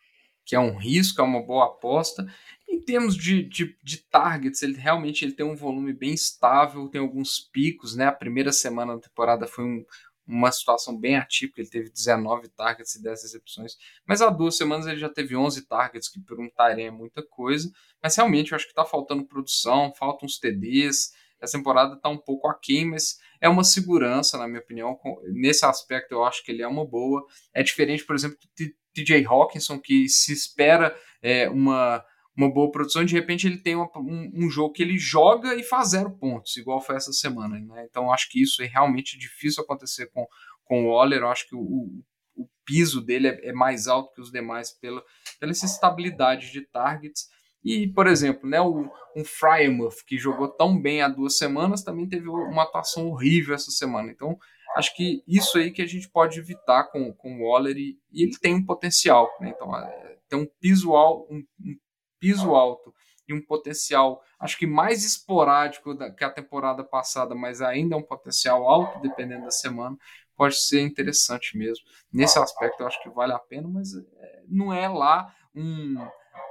[0.45, 2.27] que é um risco, é uma boa aposta.
[2.73, 7.01] Em termos de, de, de, targets, ele realmente ele tem um volume bem estável, tem
[7.01, 8.07] alguns picos, né?
[8.07, 9.85] A primeira semana da temporada foi um,
[10.27, 13.73] uma situação bem atípica, ele teve 19 targets e 10 recepções,
[14.07, 17.23] mas há duas semanas ele já teve 11 targets, que por um Tyrene é muita
[17.23, 17.71] coisa,
[18.03, 22.17] mas realmente eu acho que está faltando produção, faltam uns TDs, essa temporada está um
[22.17, 24.99] pouco aquém, mas é uma segurança, na minha opinião,
[25.33, 29.27] nesse aspecto eu acho que ele é uma boa, é diferente, por exemplo, do TJ
[29.27, 32.05] Hawkinson, que se espera é, uma
[32.37, 35.63] uma boa produção, de repente ele tem uma, um, um, jogo que ele joga e
[35.63, 37.59] faz zero pontos, igual foi essa semana.
[37.59, 37.87] Né?
[37.89, 40.27] Então acho que isso é realmente difícil acontecer com,
[40.65, 41.21] com o Waller.
[41.21, 45.03] Eu acho que o, o, piso dele é, é, mais alto que os demais pela,
[45.39, 47.27] pela essa estabilidade de targets.
[47.65, 52.09] E, por exemplo, né, o, um Frymouth, que jogou tão bem há duas semanas, também
[52.09, 54.11] teve uma atuação horrível essa semana.
[54.11, 54.37] Então,
[54.77, 58.23] acho que isso aí que a gente pode evitar com, com o Waller e, e
[58.23, 59.29] ele tem um potencial.
[59.41, 59.53] Né?
[59.55, 61.77] Então, é, tem um piso, um, um
[62.23, 62.95] piso alto
[63.29, 67.99] e um potencial, acho que mais esporádico da, que a temporada passada, mas ainda é
[67.99, 69.97] um potencial alto, dependendo da semana,
[70.37, 71.85] pode ser interessante mesmo.
[72.13, 75.97] Nesse aspecto, eu acho que vale a pena, mas é, não é lá um,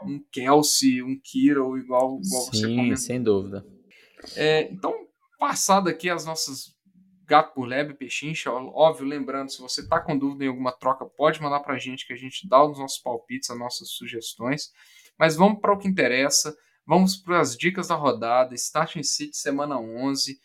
[0.04, 2.98] um Kelsey, um Kiro, igual, igual Sim, você comentou.
[2.98, 3.66] sem dúvida.
[4.36, 4.94] É, então,
[5.40, 6.76] passado aqui as nossas
[7.32, 11.42] gato por lebre, pechincha, óbvio, lembrando, se você está com dúvida em alguma troca, pode
[11.42, 14.74] mandar para a gente, que a gente dá os nossos palpites, as nossas sugestões.
[15.22, 16.58] Mas vamos para o que interessa.
[16.84, 18.56] Vamos para as dicas da rodada.
[18.56, 20.40] Starting City semana 11.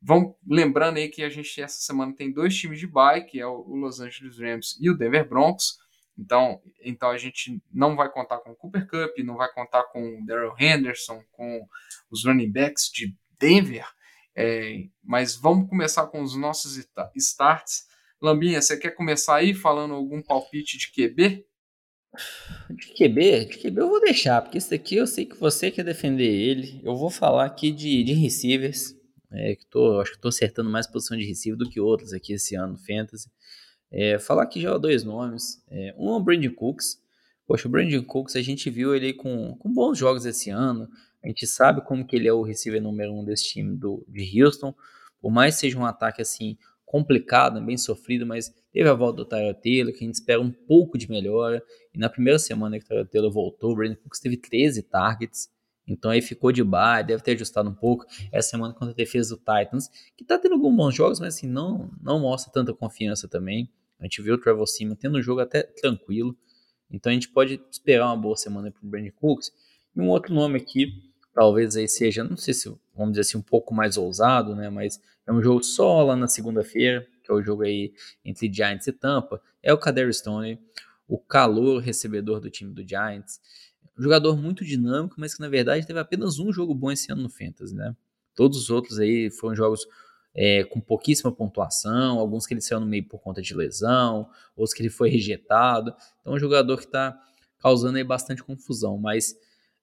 [0.00, 3.46] Vamos lembrando aí que a gente essa semana tem dois times de bye, que é
[3.46, 5.76] o Los Angeles Rams e o Denver Broncos.
[6.16, 10.00] Então, então a gente não vai contar com o Cooper Cup, não vai contar com
[10.00, 11.68] o Daryl Henderson, com
[12.10, 13.86] os running backs de Denver.
[14.34, 16.82] É, mas vamos começar com os nossos
[17.14, 17.84] starts.
[18.22, 21.44] Lambinha, você quer começar aí falando algum palpite de QB?
[22.70, 25.84] De QB, de QB eu vou deixar, porque esse daqui eu sei que você quer
[25.84, 26.80] defender ele.
[26.84, 28.94] Eu vou falar aqui de, de receivers.
[29.32, 32.32] É, que tô, acho que estou acertando mais posição de receiver do que outros aqui
[32.32, 33.28] esse ano no Fantasy.
[33.90, 35.62] É, falar aqui já dois nomes.
[35.70, 37.00] É, um é o Brandon Cooks.
[37.46, 40.88] Poxa, o Brandon Cooks, a gente viu ele com, com bons jogos esse ano.
[41.22, 44.42] A gente sabe como que ele é o receiver número um desse time do, de
[44.42, 44.74] Houston.
[45.20, 49.24] Por mais que seja um ataque assim complicado, bem sofrido, mas teve a volta do
[49.24, 51.62] Tyler Taylor, que a gente espera um pouco de melhora.
[51.92, 55.50] E na primeira semana que o Tyler Taylor voltou, o Brandon Cooks teve 13 targets.
[55.86, 58.06] Então aí ficou de bar, deve ter ajustado um pouco.
[58.32, 61.48] Essa semana contra a defesa do Titans, que tá tendo alguns bons jogos, mas assim,
[61.48, 63.68] não, não mostra tanta confiança também.
[63.98, 66.36] A gente viu o Trevor Simmons tendo um jogo até tranquilo.
[66.90, 69.50] Então a gente pode esperar uma boa semana para o Brandon Cooks.
[69.94, 71.05] E um outro nome aqui,
[71.36, 74.70] talvez aí seja, não sei se vamos dizer assim, um pouco mais ousado, né?
[74.70, 77.92] Mas é um jogo só lá na segunda-feira, que é o jogo aí
[78.24, 79.42] entre Giants e Tampa.
[79.62, 80.58] É o Kader Stone,
[81.06, 83.38] o calor recebedor do time do Giants.
[83.98, 87.24] Um jogador muito dinâmico, mas que na verdade teve apenas um jogo bom esse ano
[87.24, 87.94] no Fantasy, né?
[88.34, 89.86] Todos os outros aí foram jogos
[90.34, 94.72] é, com pouquíssima pontuação, alguns que ele saiu no meio por conta de lesão, outros
[94.72, 95.94] que ele foi rejeitado.
[96.22, 97.14] Então é um jogador que está
[97.58, 99.36] causando aí bastante confusão, mas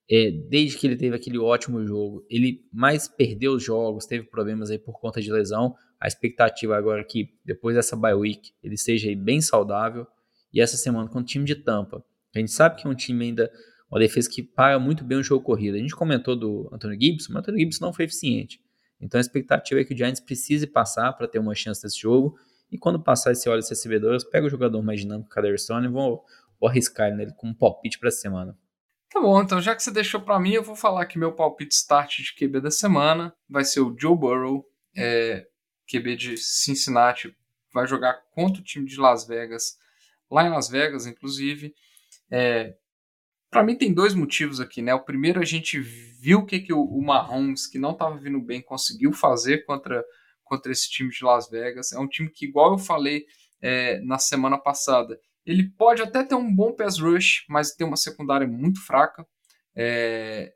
[0.10, 4.70] é, desde que ele teve aquele ótimo jogo, ele mais perdeu os jogos, teve problemas
[4.70, 5.76] aí por conta de lesão.
[6.00, 10.06] A expectativa agora é que depois dessa bye week ele esteja aí bem saudável.
[10.54, 12.04] E essa semana com o time de Tampa,
[12.36, 13.52] a gente sabe que é um time ainda,
[13.90, 15.76] uma defesa que para muito bem o jogo corrido.
[15.76, 18.60] A gente comentou do Antônio Gibson, mas o Antônio Gibson não foi eficiente.
[19.00, 22.38] Então a expectativa é que o Giants precise passar para ter uma chance nesse jogo.
[22.72, 26.24] E quando passar esse olho recebedores, pega o jogador mais dinâmico, Kader Stone, e vou,
[26.60, 28.58] vou arriscar nele como palpite para essa semana.
[29.14, 31.76] Tá bom, então já que você deixou para mim, eu vou falar que meu palpite
[31.76, 34.66] start de QB da semana vai ser o Joe Burrow,
[34.98, 35.46] é,
[35.88, 37.32] QB de Cincinnati,
[37.72, 39.78] vai jogar contra o time de Las Vegas,
[40.32, 41.76] lá em Las Vegas, inclusive.
[42.32, 42.76] É,
[43.52, 44.96] para mim tem dois motivos aqui, né?
[44.96, 48.42] O primeiro a gente viu o que, que o, o Mahomes, que não estava vindo
[48.42, 50.04] bem, conseguiu fazer contra,
[50.44, 51.92] contra esse time de Las Vegas.
[51.94, 53.28] É um time que, igual eu falei
[53.62, 57.98] é, na semana passada, ele pode até ter um bom pass rush, mas tem uma
[57.98, 59.28] secundária muito fraca.
[59.76, 60.54] É,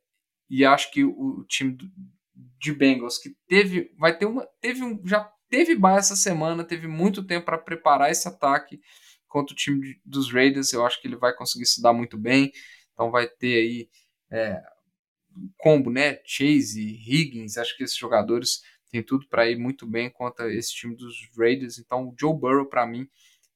[0.49, 1.89] e acho que o, time do,
[2.59, 6.87] de Bengals que teve, vai ter uma, teve um, já teve bye essa semana, teve
[6.87, 8.79] muito tempo para preparar esse ataque.
[9.27, 12.17] contra o time de, dos Raiders, eu acho que ele vai conseguir se dar muito
[12.17, 12.51] bem.
[12.93, 13.89] Então vai ter aí
[14.31, 14.61] é,
[15.57, 16.19] combo, né?
[16.25, 20.95] Chase, Higgins, acho que esses jogadores têm tudo para ir muito bem contra esse time
[20.95, 21.77] dos Raiders.
[21.77, 23.07] Então o Joe Burrow, para mim,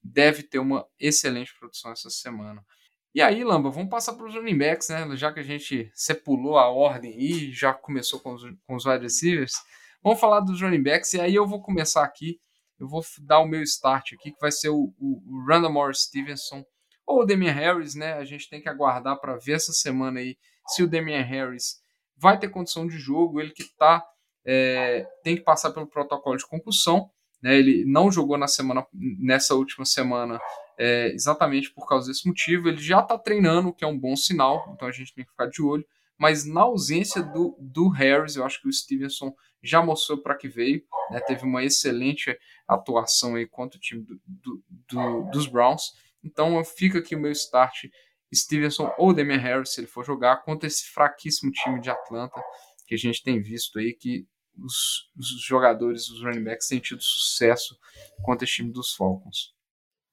[0.04, 2.66] deve ter uma excelente produção essa semana.
[3.14, 5.16] E aí, Lamba, vamos passar para os running backs, né?
[5.16, 9.04] Já que a gente sepulou a ordem e já começou com os, com os wide
[9.04, 9.54] receivers,
[10.02, 11.14] vamos falar dos running backs.
[11.14, 12.40] E aí eu vou começar aqui,
[12.80, 16.64] eu vou dar o meu start aqui, que vai ser o, o, o Randall Stevenson
[17.06, 18.14] ou o Damian Harris, né?
[18.14, 20.38] A gente tem que aguardar para ver essa semana aí
[20.68, 21.82] se o Damian Harris
[22.16, 24.06] vai ter condição de jogo, ele que tá
[24.46, 27.10] é, tem que passar pelo protocolo de concussão,
[27.42, 27.58] né?
[27.58, 30.40] Ele não jogou na semana nessa última semana
[30.78, 32.70] é, exatamente por causa desse motivo.
[32.70, 35.32] Ele já está treinando, o que é um bom sinal, então a gente tem que
[35.32, 35.86] ficar de olho.
[36.18, 40.48] Mas na ausência do, do Harris, eu acho que o Stevenson já mostrou para que
[40.48, 40.84] veio.
[41.10, 41.20] Né?
[41.22, 45.94] Teve uma excelente atuação aí contra o time do, do, do, dos Browns.
[46.24, 47.86] Então fica aqui o meu start
[48.34, 52.42] Stevenson ou Damian Harris, se ele for jogar, contra esse fraquíssimo time de Atlanta,
[52.88, 54.26] que a gente tem visto aí que
[54.58, 57.78] os, os jogadores, os running backs, têm tido sucesso
[58.24, 59.54] contra esse time dos Falcons.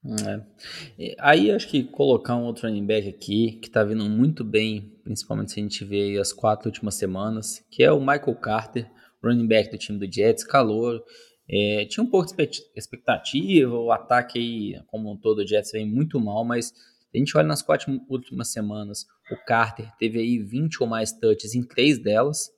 [0.07, 1.15] É.
[1.19, 5.53] Aí acho que colocar um outro running back aqui, que tá vindo muito bem, principalmente
[5.53, 8.91] se a gente vê as quatro últimas semanas, que é o Michael Carter,
[9.23, 11.03] running back do time do Jets, calor.
[11.51, 15.87] É, tinha um pouco de expectativa, o ataque aí, como um todo, o Jets vem
[15.87, 16.73] muito mal, mas
[17.13, 21.55] a gente olha nas quatro últimas semanas, o Carter teve aí 20 ou mais touches
[21.55, 22.51] em três delas,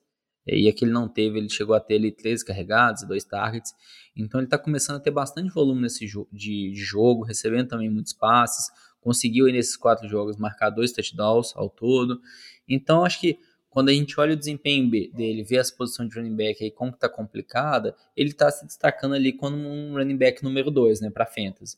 [0.47, 3.73] e aqui ele não teve, ele chegou a ter ali 13 carregados, dois targets.
[4.15, 7.89] Então ele está começando a ter bastante volume nesse jo de, de, jogo, recebendo também
[7.89, 8.69] muitos passes.
[8.99, 12.19] Conseguiu aí nesses quatro jogos marcar dois touchdowns ao todo.
[12.67, 16.35] Então acho que quando a gente olha o desempenho dele, vê as posições de running
[16.35, 20.69] back aí, como está complicada, ele está se destacando ali como um running back número
[20.69, 21.77] 2, né, para fantasy.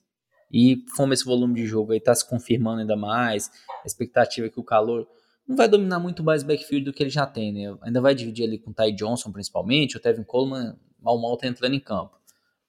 [0.51, 3.51] E como esse volume de jogo aí está se confirmando ainda mais,
[3.83, 5.07] a expectativa é que o calor
[5.47, 7.77] não vai dominar muito mais backfield do que ele já tem, né?
[7.81, 11.47] Ainda vai dividir ali com o Ty Johnson principalmente, o Tevin Coleman mal mal tá
[11.47, 12.17] entrando em campo.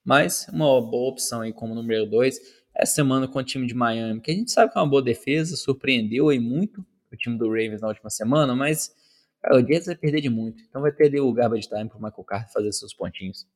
[0.03, 2.39] Mas uma boa opção aí como número 2,
[2.75, 5.01] essa semana com o time de Miami, que a gente sabe que é uma boa
[5.01, 8.93] defesa, surpreendeu aí muito o time do Ravens na última semana, mas
[9.41, 10.61] cara, o Jets vai perder de muito.
[10.69, 13.47] Então vai ter ali o garbage time pro Michael Carter fazer seus pontinhos.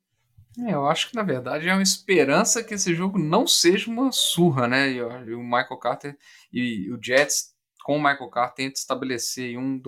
[0.57, 4.11] É, eu acho que na verdade é uma esperança que esse jogo não seja uma
[4.11, 4.91] surra, né?
[4.91, 6.17] E, o Michael Carter
[6.51, 7.53] e o Jets
[7.83, 9.81] com o Michael Carter tenta estabelecer um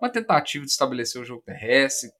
[0.00, 2.10] uma tentativa de estabelecer o jogo terrestre,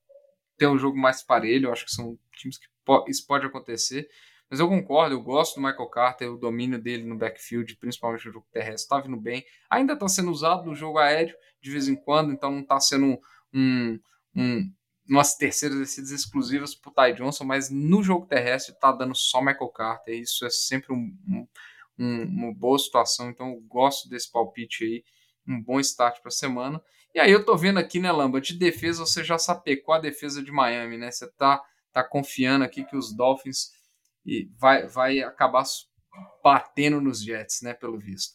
[0.57, 1.69] ter um jogo mais parelho.
[1.69, 2.66] Eu acho que são times que
[3.09, 4.09] isso pode acontecer.
[4.49, 8.33] Mas eu concordo, eu gosto do Michael Carter, o domínio dele no backfield, principalmente no
[8.33, 9.45] jogo terrestre, está vindo bem.
[9.69, 13.21] Ainda está sendo usado no jogo aéreo de vez em quando, então não está sendo
[13.53, 13.99] um,
[14.37, 14.73] um,
[15.09, 19.40] umas terceiras descidas exclusivas para o Ty Johnson, mas no jogo terrestre está dando só
[19.40, 20.14] Michael Carter.
[20.14, 21.49] Isso é sempre um, um
[21.98, 25.04] um, uma boa situação, então eu gosto desse palpite aí,
[25.48, 26.82] um bom start para a semana.
[27.14, 30.42] E aí eu tô vendo aqui, né, Lamba, de defesa você já sapecou a defesa
[30.42, 31.11] de Miami, né?
[31.11, 33.70] Você tá, tá confiando aqui que os Dolphins
[34.59, 35.64] vai, vai acabar
[36.42, 38.35] batendo nos Jets, né, pelo visto.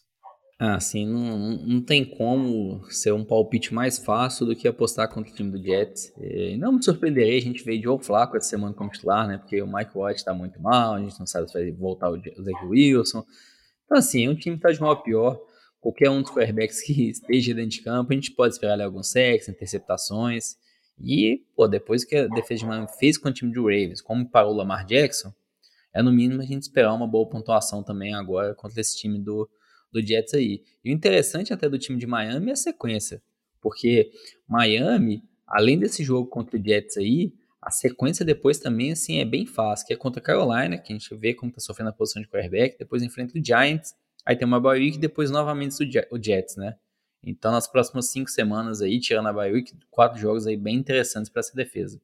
[0.58, 5.32] Ah, sim, não, não tem como ser um palpite mais fácil do que apostar contra
[5.32, 6.12] o time do Jets.
[6.16, 9.38] E não me surpreenderei, a gente de Joe Flaco essa semana como titular, né?
[9.38, 12.16] Porque o Mike White está muito mal, a gente não sabe se vai voltar o
[12.16, 13.24] Zach Wilson.
[13.92, 15.38] Então, assim, um time está de mal a pior.
[15.78, 19.10] Qualquer um dos quarterbacks que esteja dentro de campo, a gente pode esperar ali alguns
[19.10, 20.56] sacks, interceptações.
[20.98, 24.26] E, pô, depois que a defesa de Miami fez com o time do Ravens, como
[24.26, 25.30] parou o Lamar Jackson,
[25.92, 29.46] é no mínimo a gente esperar uma boa pontuação também agora contra esse time do,
[29.92, 30.62] do Jets aí.
[30.82, 33.22] E o interessante até do time de Miami é a sequência.
[33.60, 34.10] Porque
[34.48, 39.46] Miami, além desse jogo contra o Jets aí, a sequência depois também, assim, é bem
[39.46, 42.20] fácil, que é contra a Carolina, que a gente vê como tá sofrendo a posição
[42.20, 43.94] de quarterback, depois enfrenta o Giants,
[44.26, 45.76] aí tem uma bye week, depois novamente
[46.10, 46.74] o Jets, né?
[47.24, 51.38] Então, nas próximas cinco semanas aí, tirando a bye quatro jogos aí bem interessantes para
[51.38, 52.00] essa defesa.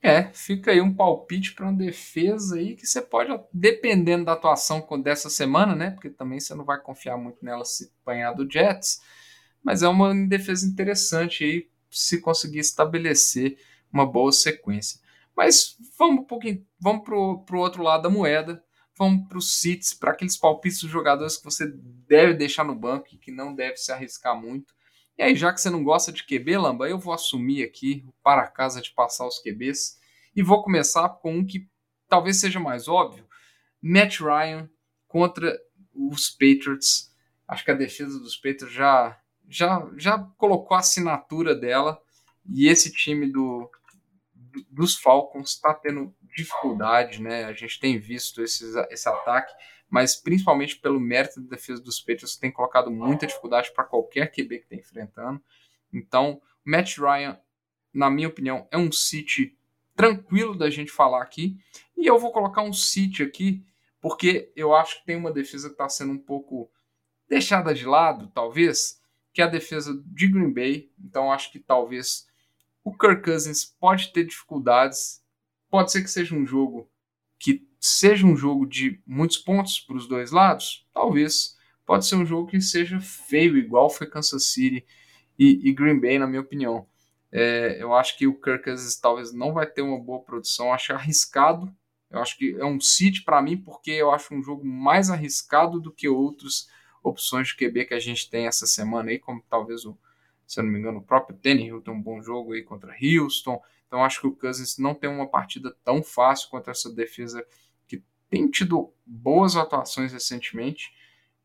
[0.00, 4.86] É, fica aí um palpite para uma defesa aí que você pode, dependendo da atuação
[5.02, 5.90] dessa semana, né?
[5.90, 9.00] Porque também você não vai confiar muito nela se apanhar do Jets,
[9.60, 13.56] mas é uma defesa interessante aí se conseguir estabelecer
[13.94, 15.00] uma boa sequência.
[15.36, 18.62] Mas vamos um pouquinho, vamos pro, pro outro lado da moeda,
[18.96, 21.72] vamos para os seats, para aqueles palpites dos jogadores que você
[22.08, 24.74] deve deixar no banco e que não deve se arriscar muito.
[25.16, 28.48] E aí, já que você não gosta de QB, Lamba, eu vou assumir aqui para
[28.48, 29.98] casa de passar os QBs
[30.34, 31.68] e vou começar com um que
[32.08, 33.26] talvez seja mais óbvio:
[33.80, 34.68] Matt Ryan
[35.06, 35.56] contra
[35.94, 37.12] os Patriots.
[37.46, 42.00] Acho que a defesa dos Patriots já já já colocou a assinatura dela
[42.48, 43.70] e esse time do
[44.70, 47.44] dos Falcons está tendo dificuldade, né?
[47.44, 49.52] A gente tem visto esses, esse ataque,
[49.88, 54.30] mas principalmente pelo mérito da defesa dos Patriots, que tem colocado muita dificuldade para qualquer
[54.30, 55.40] QB que está enfrentando.
[55.92, 57.38] Então, Matt Ryan,
[57.92, 59.56] na minha opinião, é um City
[59.94, 61.56] tranquilo da gente falar aqui.
[61.96, 63.64] E eu vou colocar um City aqui,
[64.00, 66.70] porque eu acho que tem uma defesa que está sendo um pouco
[67.28, 69.00] deixada de lado, talvez,
[69.32, 70.90] que é a defesa de Green Bay.
[70.98, 72.26] Então, acho que talvez
[72.84, 75.22] o Kirk Cousins pode ter dificuldades.
[75.70, 76.88] Pode ser que seja um jogo
[77.38, 81.56] que seja um jogo de muitos pontos para os dois lados, talvez.
[81.84, 84.86] Pode ser um jogo que seja feio, igual foi Kansas City
[85.38, 86.86] e, e Green Bay, na minha opinião.
[87.32, 90.72] É, eu acho que o Kirk Cousins talvez não vai ter uma boa produção.
[90.72, 91.74] acho arriscado.
[92.10, 95.80] Eu acho que é um City para mim, porque eu acho um jogo mais arriscado
[95.80, 96.68] do que outras
[97.02, 99.98] opções de QB que a gente tem essa semana aí, como talvez o,
[100.46, 103.60] se eu não me engano, o próprio Tannehill tem um bom jogo aí contra Houston.
[103.86, 107.46] Então acho que o Cousins não tem uma partida tão fácil contra essa defesa
[107.86, 110.92] que tem tido boas atuações recentemente.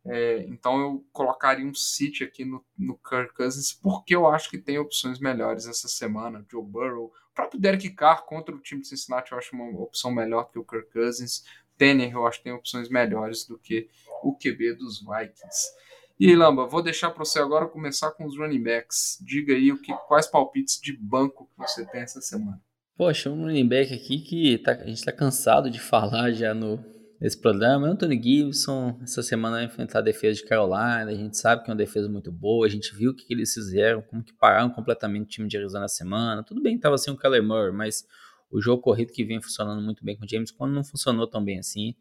[0.06, 4.58] É, então eu colocaria um City aqui no, no Kirk Cousins, porque eu acho que
[4.58, 6.45] tem opções melhores essa semana.
[6.50, 10.12] Joe Burrow, o próprio Derek Carr contra o time de Cincinnati eu acho uma opção
[10.12, 11.43] melhor que o Kirk Cousins.
[11.78, 13.89] Tanner eu acho que tem opções melhores do que
[14.24, 15.72] o QB dos Vikings.
[16.20, 19.18] E aí, Lamba, vou deixar para você agora começar com os running backs.
[19.22, 22.62] Diga aí o que, quais palpites de banco que você tem essa semana.
[22.98, 26.84] Poxa, um running back aqui que tá, a gente está cansado de falar já no,
[27.22, 27.88] nesse programa.
[27.88, 31.10] Anthony Gibson, essa semana vai enfrentar a defesa de Carolina.
[31.10, 32.68] A gente sabe que é uma defesa muito boa.
[32.68, 35.56] A gente viu o que, que eles fizeram, como que pararam completamente o time de
[35.56, 36.44] Arizona na semana.
[36.44, 38.06] Tudo bem que estava sem o Keller Murray, mas
[38.52, 41.42] o jogo corrido que vem funcionando muito bem com o James, quando não funcionou tão
[41.42, 41.96] bem assim.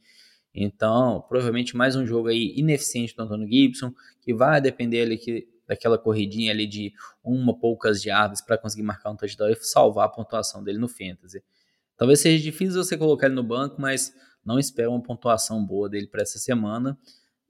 [0.55, 3.93] Então, provavelmente mais um jogo aí ineficiente do Antônio Gibson,
[4.23, 6.93] que vai depender ali que, daquela corridinha ali de
[7.23, 11.43] uma poucas jardas para conseguir marcar um touchdown e salvar a pontuação dele no fantasy.
[11.97, 16.07] Talvez seja difícil você colocar ele no banco, mas não espero uma pontuação boa dele
[16.07, 16.99] para essa semana.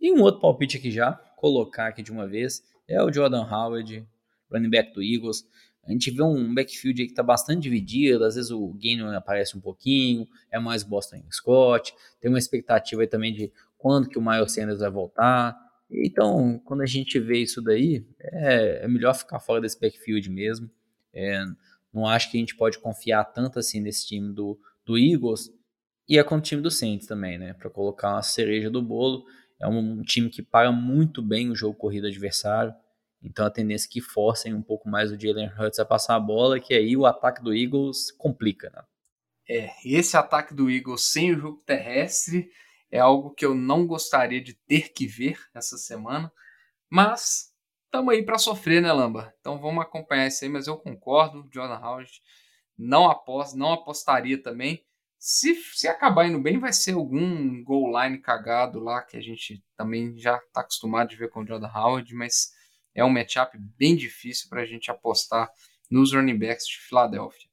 [0.01, 4.07] E um outro palpite aqui já, colocar aqui de uma vez, é o Jordan Howard,
[4.51, 5.44] running back do Eagles.
[5.87, 9.61] A gente vê um backfield que está bastante dividido, às vezes o Gainwell aparece um
[9.61, 14.53] pouquinho, é mais Boston Scott, tem uma expectativa aí também de quando que o Miles
[14.53, 15.57] Sanders vai voltar.
[15.91, 20.70] Então, quando a gente vê isso daí, é, é melhor ficar fora desse backfield mesmo.
[21.14, 21.43] É,
[21.93, 25.51] não acho que a gente pode confiar tanto assim nesse time do, do Eagles
[26.09, 27.53] e é com o time do Saints também, né?
[27.53, 29.24] Para colocar uma cereja do bolo.
[29.61, 32.74] É um time que para muito bem o jogo corrido adversário.
[33.23, 36.21] Então a tendência é que forcem um pouco mais o Jalen Hurts a passar a
[36.21, 38.83] bola, que aí o ataque do Eagles complica, né?
[39.51, 42.51] É, esse ataque do Eagles sem o jogo terrestre
[42.91, 46.31] é algo que eu não gostaria de ter que ver essa semana,
[46.91, 47.53] mas
[47.87, 49.35] estamos aí para sofrer, né, Lamba?
[49.41, 52.11] Então vamos acompanhar isso aí, mas eu concordo, Jordan Howard
[52.77, 54.85] não aposto, não apostaria também.
[55.19, 59.64] Se, se acabar indo bem, vai ser algum goal line cagado lá, que a gente
[59.77, 62.53] também já está acostumado de ver com o Jordan Howard, mas
[62.99, 65.49] é um matchup bem difícil para a gente apostar
[65.88, 67.49] nos running backs de Filadélfia.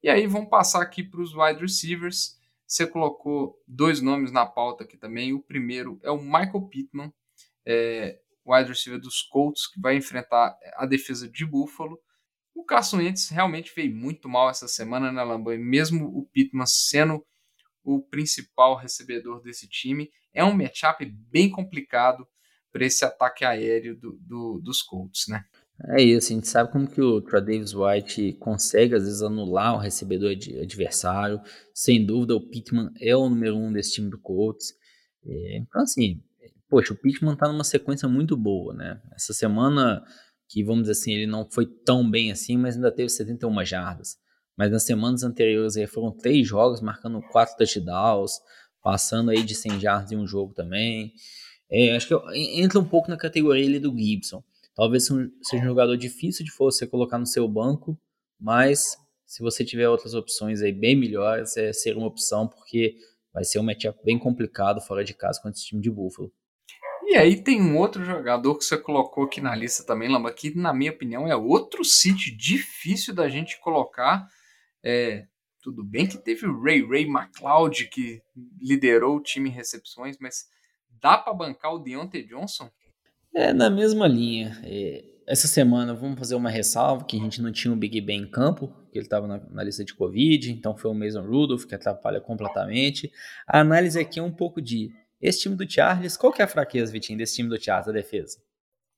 [0.00, 2.38] E aí vamos passar aqui para os wide receivers.
[2.64, 5.32] Você colocou dois nomes na pauta aqui também.
[5.32, 7.12] O primeiro é o Michael Pittman,
[7.66, 12.00] é, wide receiver dos Colts, que vai enfrentar a defesa de Buffalo.
[12.54, 16.66] O Carson Wentz realmente veio muito mal essa semana na né, Lambeau, mesmo o Pittman
[16.66, 17.26] sendo
[17.82, 20.10] o principal recebedor desse time.
[20.32, 22.26] É um matchup bem complicado
[22.76, 25.42] para esse ataque aéreo do, do, dos Colts, né?
[25.94, 29.78] É isso, a gente sabe como que o Davis White consegue às vezes anular o
[29.78, 31.40] recebedor adversário.
[31.74, 34.74] Sem dúvida, o Pittman é o número um desse time do Colts.
[35.24, 36.22] É, então, assim,
[36.68, 39.00] poxa, o Pittman tá numa sequência muito boa, né?
[39.14, 40.02] Essa semana,
[40.48, 44.16] que vamos dizer assim, ele não foi tão bem assim, mas ainda teve 71 jardas.
[44.56, 48.32] Mas nas semanas anteriores aí foram três jogos, marcando quatro touchdowns,
[48.82, 51.12] passando aí de 100 jardas em um jogo também.
[51.70, 52.14] É, acho que
[52.60, 54.42] entra um pouco na categoria ali do Gibson.
[54.74, 57.98] Talvez seja um jogador difícil de você colocar no seu banco,
[58.38, 62.96] mas se você tiver outras opções aí bem melhores, é ser uma opção, porque
[63.32, 66.32] vai ser um matchup bem complicado fora de casa contra esse time de Buffalo.
[67.08, 70.54] E aí tem um outro jogador que você colocou aqui na lista também, Lamba, que
[70.56, 74.28] na minha opinião é outro City difícil da gente colocar.
[74.82, 75.26] É,
[75.62, 78.20] tudo bem que teve o Ray Ray McLeod que
[78.60, 80.46] liderou o time em recepções, mas
[81.00, 82.70] Dá para bancar o Deontay Johnson?
[83.34, 84.58] É na mesma linha.
[84.64, 88.22] É, essa semana vamos fazer uma ressalva que a gente não tinha o Big Ben
[88.22, 91.64] em campo, que ele estava na, na, lista de Covid, então foi o Mason Rudolph
[91.64, 93.10] que atrapalha completamente.
[93.46, 94.90] A análise aqui é um pouco de
[95.20, 97.92] esse time do Charles, qual que é a fraqueza, Vitinho, desse time do Charles, da
[97.92, 98.38] defesa?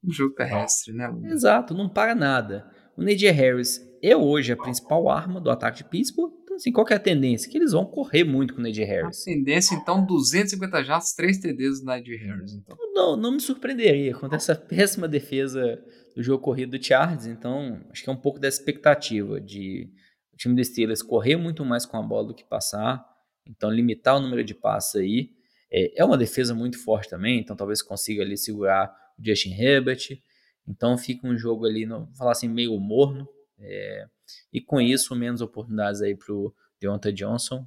[0.04, 1.10] O jogo terrestre, né?
[1.24, 2.70] Exato, não para nada.
[2.96, 6.92] O Najee Harris é hoje a principal arma do ataque de Pittsburgh, assim, qual que
[6.92, 7.50] é a tendência?
[7.50, 9.22] Que eles vão correr muito com o Najee Harris.
[9.22, 12.52] A tendência, então, 250 jardas, 3 TDs do Najee Harris.
[12.52, 12.76] Então.
[12.92, 15.82] Não, não me surpreenderia contra essa péssima defesa
[16.14, 17.26] do jogo corrido do Chargers.
[17.26, 19.88] Então, acho que é um pouco dessa expectativa de
[20.32, 23.04] o time do Steelers correr muito mais com a bola do que passar.
[23.46, 25.30] Então, limitar o número de passes aí.
[25.70, 30.18] É, é uma defesa muito forte também, então talvez consiga ali segurar o Justin Herbert.
[30.66, 33.26] Então, fica um jogo ali, no, vou falar assim, meio morno.
[33.58, 34.06] É,
[34.52, 37.66] e com isso, menos oportunidades aí para o Deontay Johnson.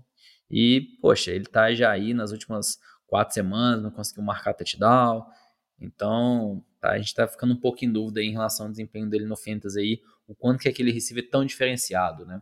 [0.50, 5.26] E, poxa, ele tá já aí nas últimas quatro semanas, não conseguiu marcar touchdown.
[5.80, 9.26] Então, tá, a gente tá ficando um pouco em dúvida em relação ao desempenho dele
[9.26, 12.42] no Fantasy aí, o quanto que aquele receiver tão diferenciado, né?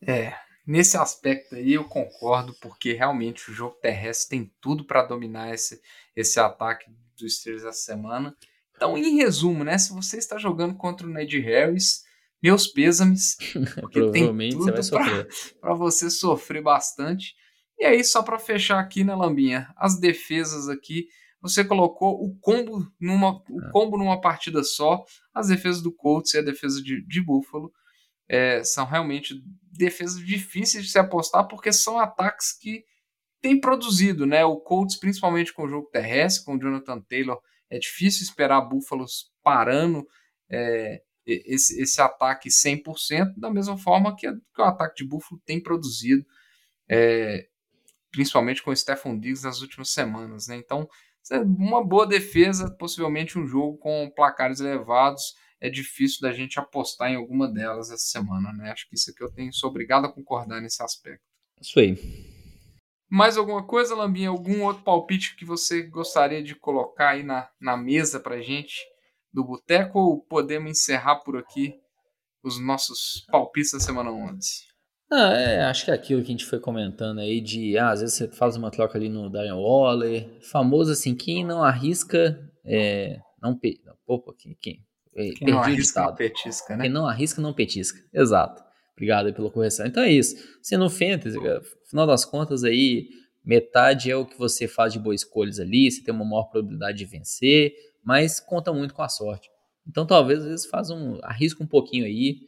[0.00, 0.34] É,
[0.66, 5.80] nesse aspecto aí eu concordo, porque realmente o jogo terrestre tem tudo para dominar esse,
[6.14, 8.36] esse ataque dos Steelers essa semana.
[8.76, 12.04] Então, em resumo, né, se você está jogando contra o Ned Harris,
[12.42, 13.36] meus pêsames,
[13.80, 14.72] porque tem tudo.
[15.60, 17.34] Para você sofrer bastante.
[17.78, 19.68] E aí, só para fechar aqui, né, Lambinha?
[19.76, 21.06] As defesas aqui,
[21.40, 23.70] você colocou o combo numa, o é.
[23.70, 25.04] combo numa partida só.
[25.34, 27.70] As defesas do Colts e a defesa de, de Buffalo
[28.28, 29.34] é, são realmente
[29.70, 32.82] defesas difíceis de se apostar, porque são ataques que
[33.42, 34.44] têm produzido, né?
[34.44, 37.38] O Colts, principalmente com o jogo terrestre, com o Jonathan Taylor,
[37.70, 40.06] é difícil esperar Búfalos parando.
[40.50, 45.60] É, esse, esse ataque 100%, da mesma forma que, que o ataque de Buffalo tem
[45.60, 46.24] produzido,
[46.88, 47.48] é,
[48.10, 50.46] principalmente com o Stephon Diggs nas últimas semanas.
[50.46, 50.56] Né?
[50.56, 50.88] Então,
[51.30, 57.10] é uma boa defesa, possivelmente um jogo com placares elevados, é difícil da gente apostar
[57.10, 58.52] em alguma delas essa semana.
[58.52, 58.70] Né?
[58.70, 61.24] Acho que isso aqui eu tenho, sou obrigado a concordar nesse aspecto.
[61.60, 61.96] Isso aí.
[63.08, 64.28] Mais alguma coisa, Lambinha?
[64.28, 68.76] Algum outro palpite que você gostaria de colocar aí na, na mesa para gente?
[69.36, 71.74] Do Boteco ou podemos encerrar por aqui
[72.42, 74.40] os nossos palpites da semana 11?
[75.12, 78.00] Ah, é, acho que é aquilo que a gente foi comentando aí de, ah, às
[78.00, 83.20] vezes você faz uma troca ali no Darren Waller, famoso assim, quem não arrisca, é,
[83.40, 83.78] não, pe...
[84.06, 84.82] opa, quem, quem,
[85.14, 86.84] é, quem não arrisca não petisca, né?
[86.84, 88.64] Quem não arrisca não petisca, exato.
[88.94, 89.86] Obrigado pela correção.
[89.86, 90.34] Então é isso.
[90.62, 91.36] Se no Fantasy,
[91.90, 93.10] final das contas aí,
[93.44, 96.96] metade é o que você faz de boas escolhas ali, você tem uma maior probabilidade
[96.96, 97.74] de vencer,
[98.06, 99.50] mas conta muito com a sorte.
[99.84, 101.18] Então talvez às vezes faz um.
[101.24, 102.38] arrisca um pouquinho aí.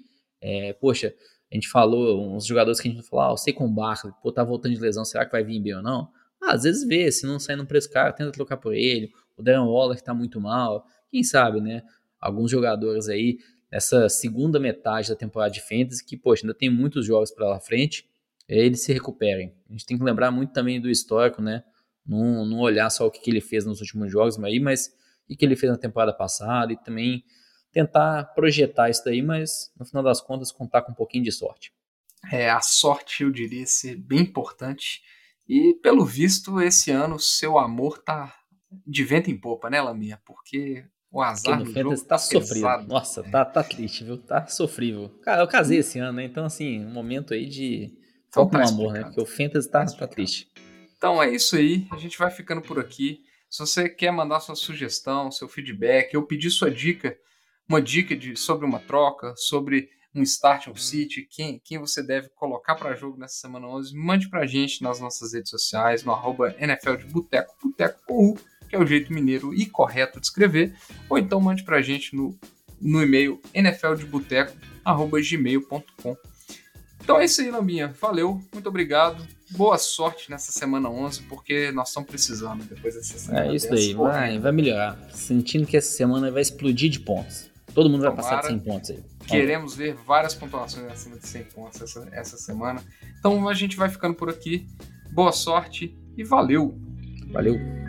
[0.40, 1.12] É, poxa,
[1.50, 4.44] a gente falou, uns jogadores que a gente falou, ah, o Seikon Barkley, pô, tá
[4.44, 6.08] voltando de lesão, será que vai vir bem ou não?
[6.40, 9.10] Ah, às vezes vê, se não sair no preço caro, tenta trocar por ele.
[9.36, 10.86] O Darren Waller que tá muito mal.
[11.10, 11.82] Quem sabe, né?
[12.20, 13.38] Alguns jogadores aí
[13.70, 18.08] nessa segunda metade da temporada de Fantasy que, poxa, ainda tem muitos jogos lá frente,
[18.48, 19.52] eles se recuperem.
[19.68, 21.64] A gente tem que lembrar muito também do histórico, né?
[22.06, 24.94] Não, olhar só o que, que ele fez nos últimos jogos, aí, mas
[25.28, 27.24] e que ele fez na temporada passada e também
[27.72, 31.72] tentar projetar isso daí, mas no final das contas contar com um pouquinho de sorte.
[32.32, 35.02] É, a sorte eu diria ser bem importante
[35.48, 38.34] e pelo visto esse ano seu amor tá
[38.86, 40.20] de vento em popa, né, Lamia?
[40.24, 42.86] Porque o azar no jogo tá, tá sofrido.
[42.86, 43.30] Nossa, é.
[43.30, 44.18] tá, tá triste, viu?
[44.18, 45.08] Tá sofrível.
[45.22, 46.24] Cara, eu casei esse ano, né?
[46.24, 47.90] Então, assim, um momento aí de
[48.30, 49.04] foco no amor, né?
[49.04, 50.48] Porque o Fantasy tá, tá triste.
[50.96, 51.86] Então é isso aí.
[51.90, 53.22] A gente vai ficando por aqui.
[53.48, 57.16] Se você quer mandar sua sugestão, seu feedback, ou pedir sua dica,
[57.68, 62.28] uma dica de, sobre uma troca, sobre um start um city, quem, quem você deve
[62.30, 66.12] colocar para jogo nessa semana 11, mande para a gente nas nossas redes sociais, no
[66.12, 68.38] arroba NFL de Boteco, Boteco com U,
[68.68, 70.76] que é o jeito mineiro e correto de escrever,
[71.08, 72.38] ou então mande para a gente no,
[72.80, 76.16] no e-mail nfldeboteco.gmail.com.
[77.00, 77.94] Então é isso aí, Lambinha.
[78.00, 83.46] Valeu, muito obrigado boa sorte nessa semana 11, porque nós estamos precisando depois dessa semana.
[83.46, 84.98] É isso daí, vai, vai melhorar.
[85.12, 87.50] Sentindo que essa semana vai explodir de pontos.
[87.74, 89.04] Todo mundo Tomara, vai passar de 100 pontos aí.
[89.26, 92.82] Queremos ver várias pontuações acima de 100 pontos essa, essa semana.
[93.18, 94.66] Então a gente vai ficando por aqui.
[95.12, 96.78] Boa sorte e valeu!
[97.30, 97.87] Valeu!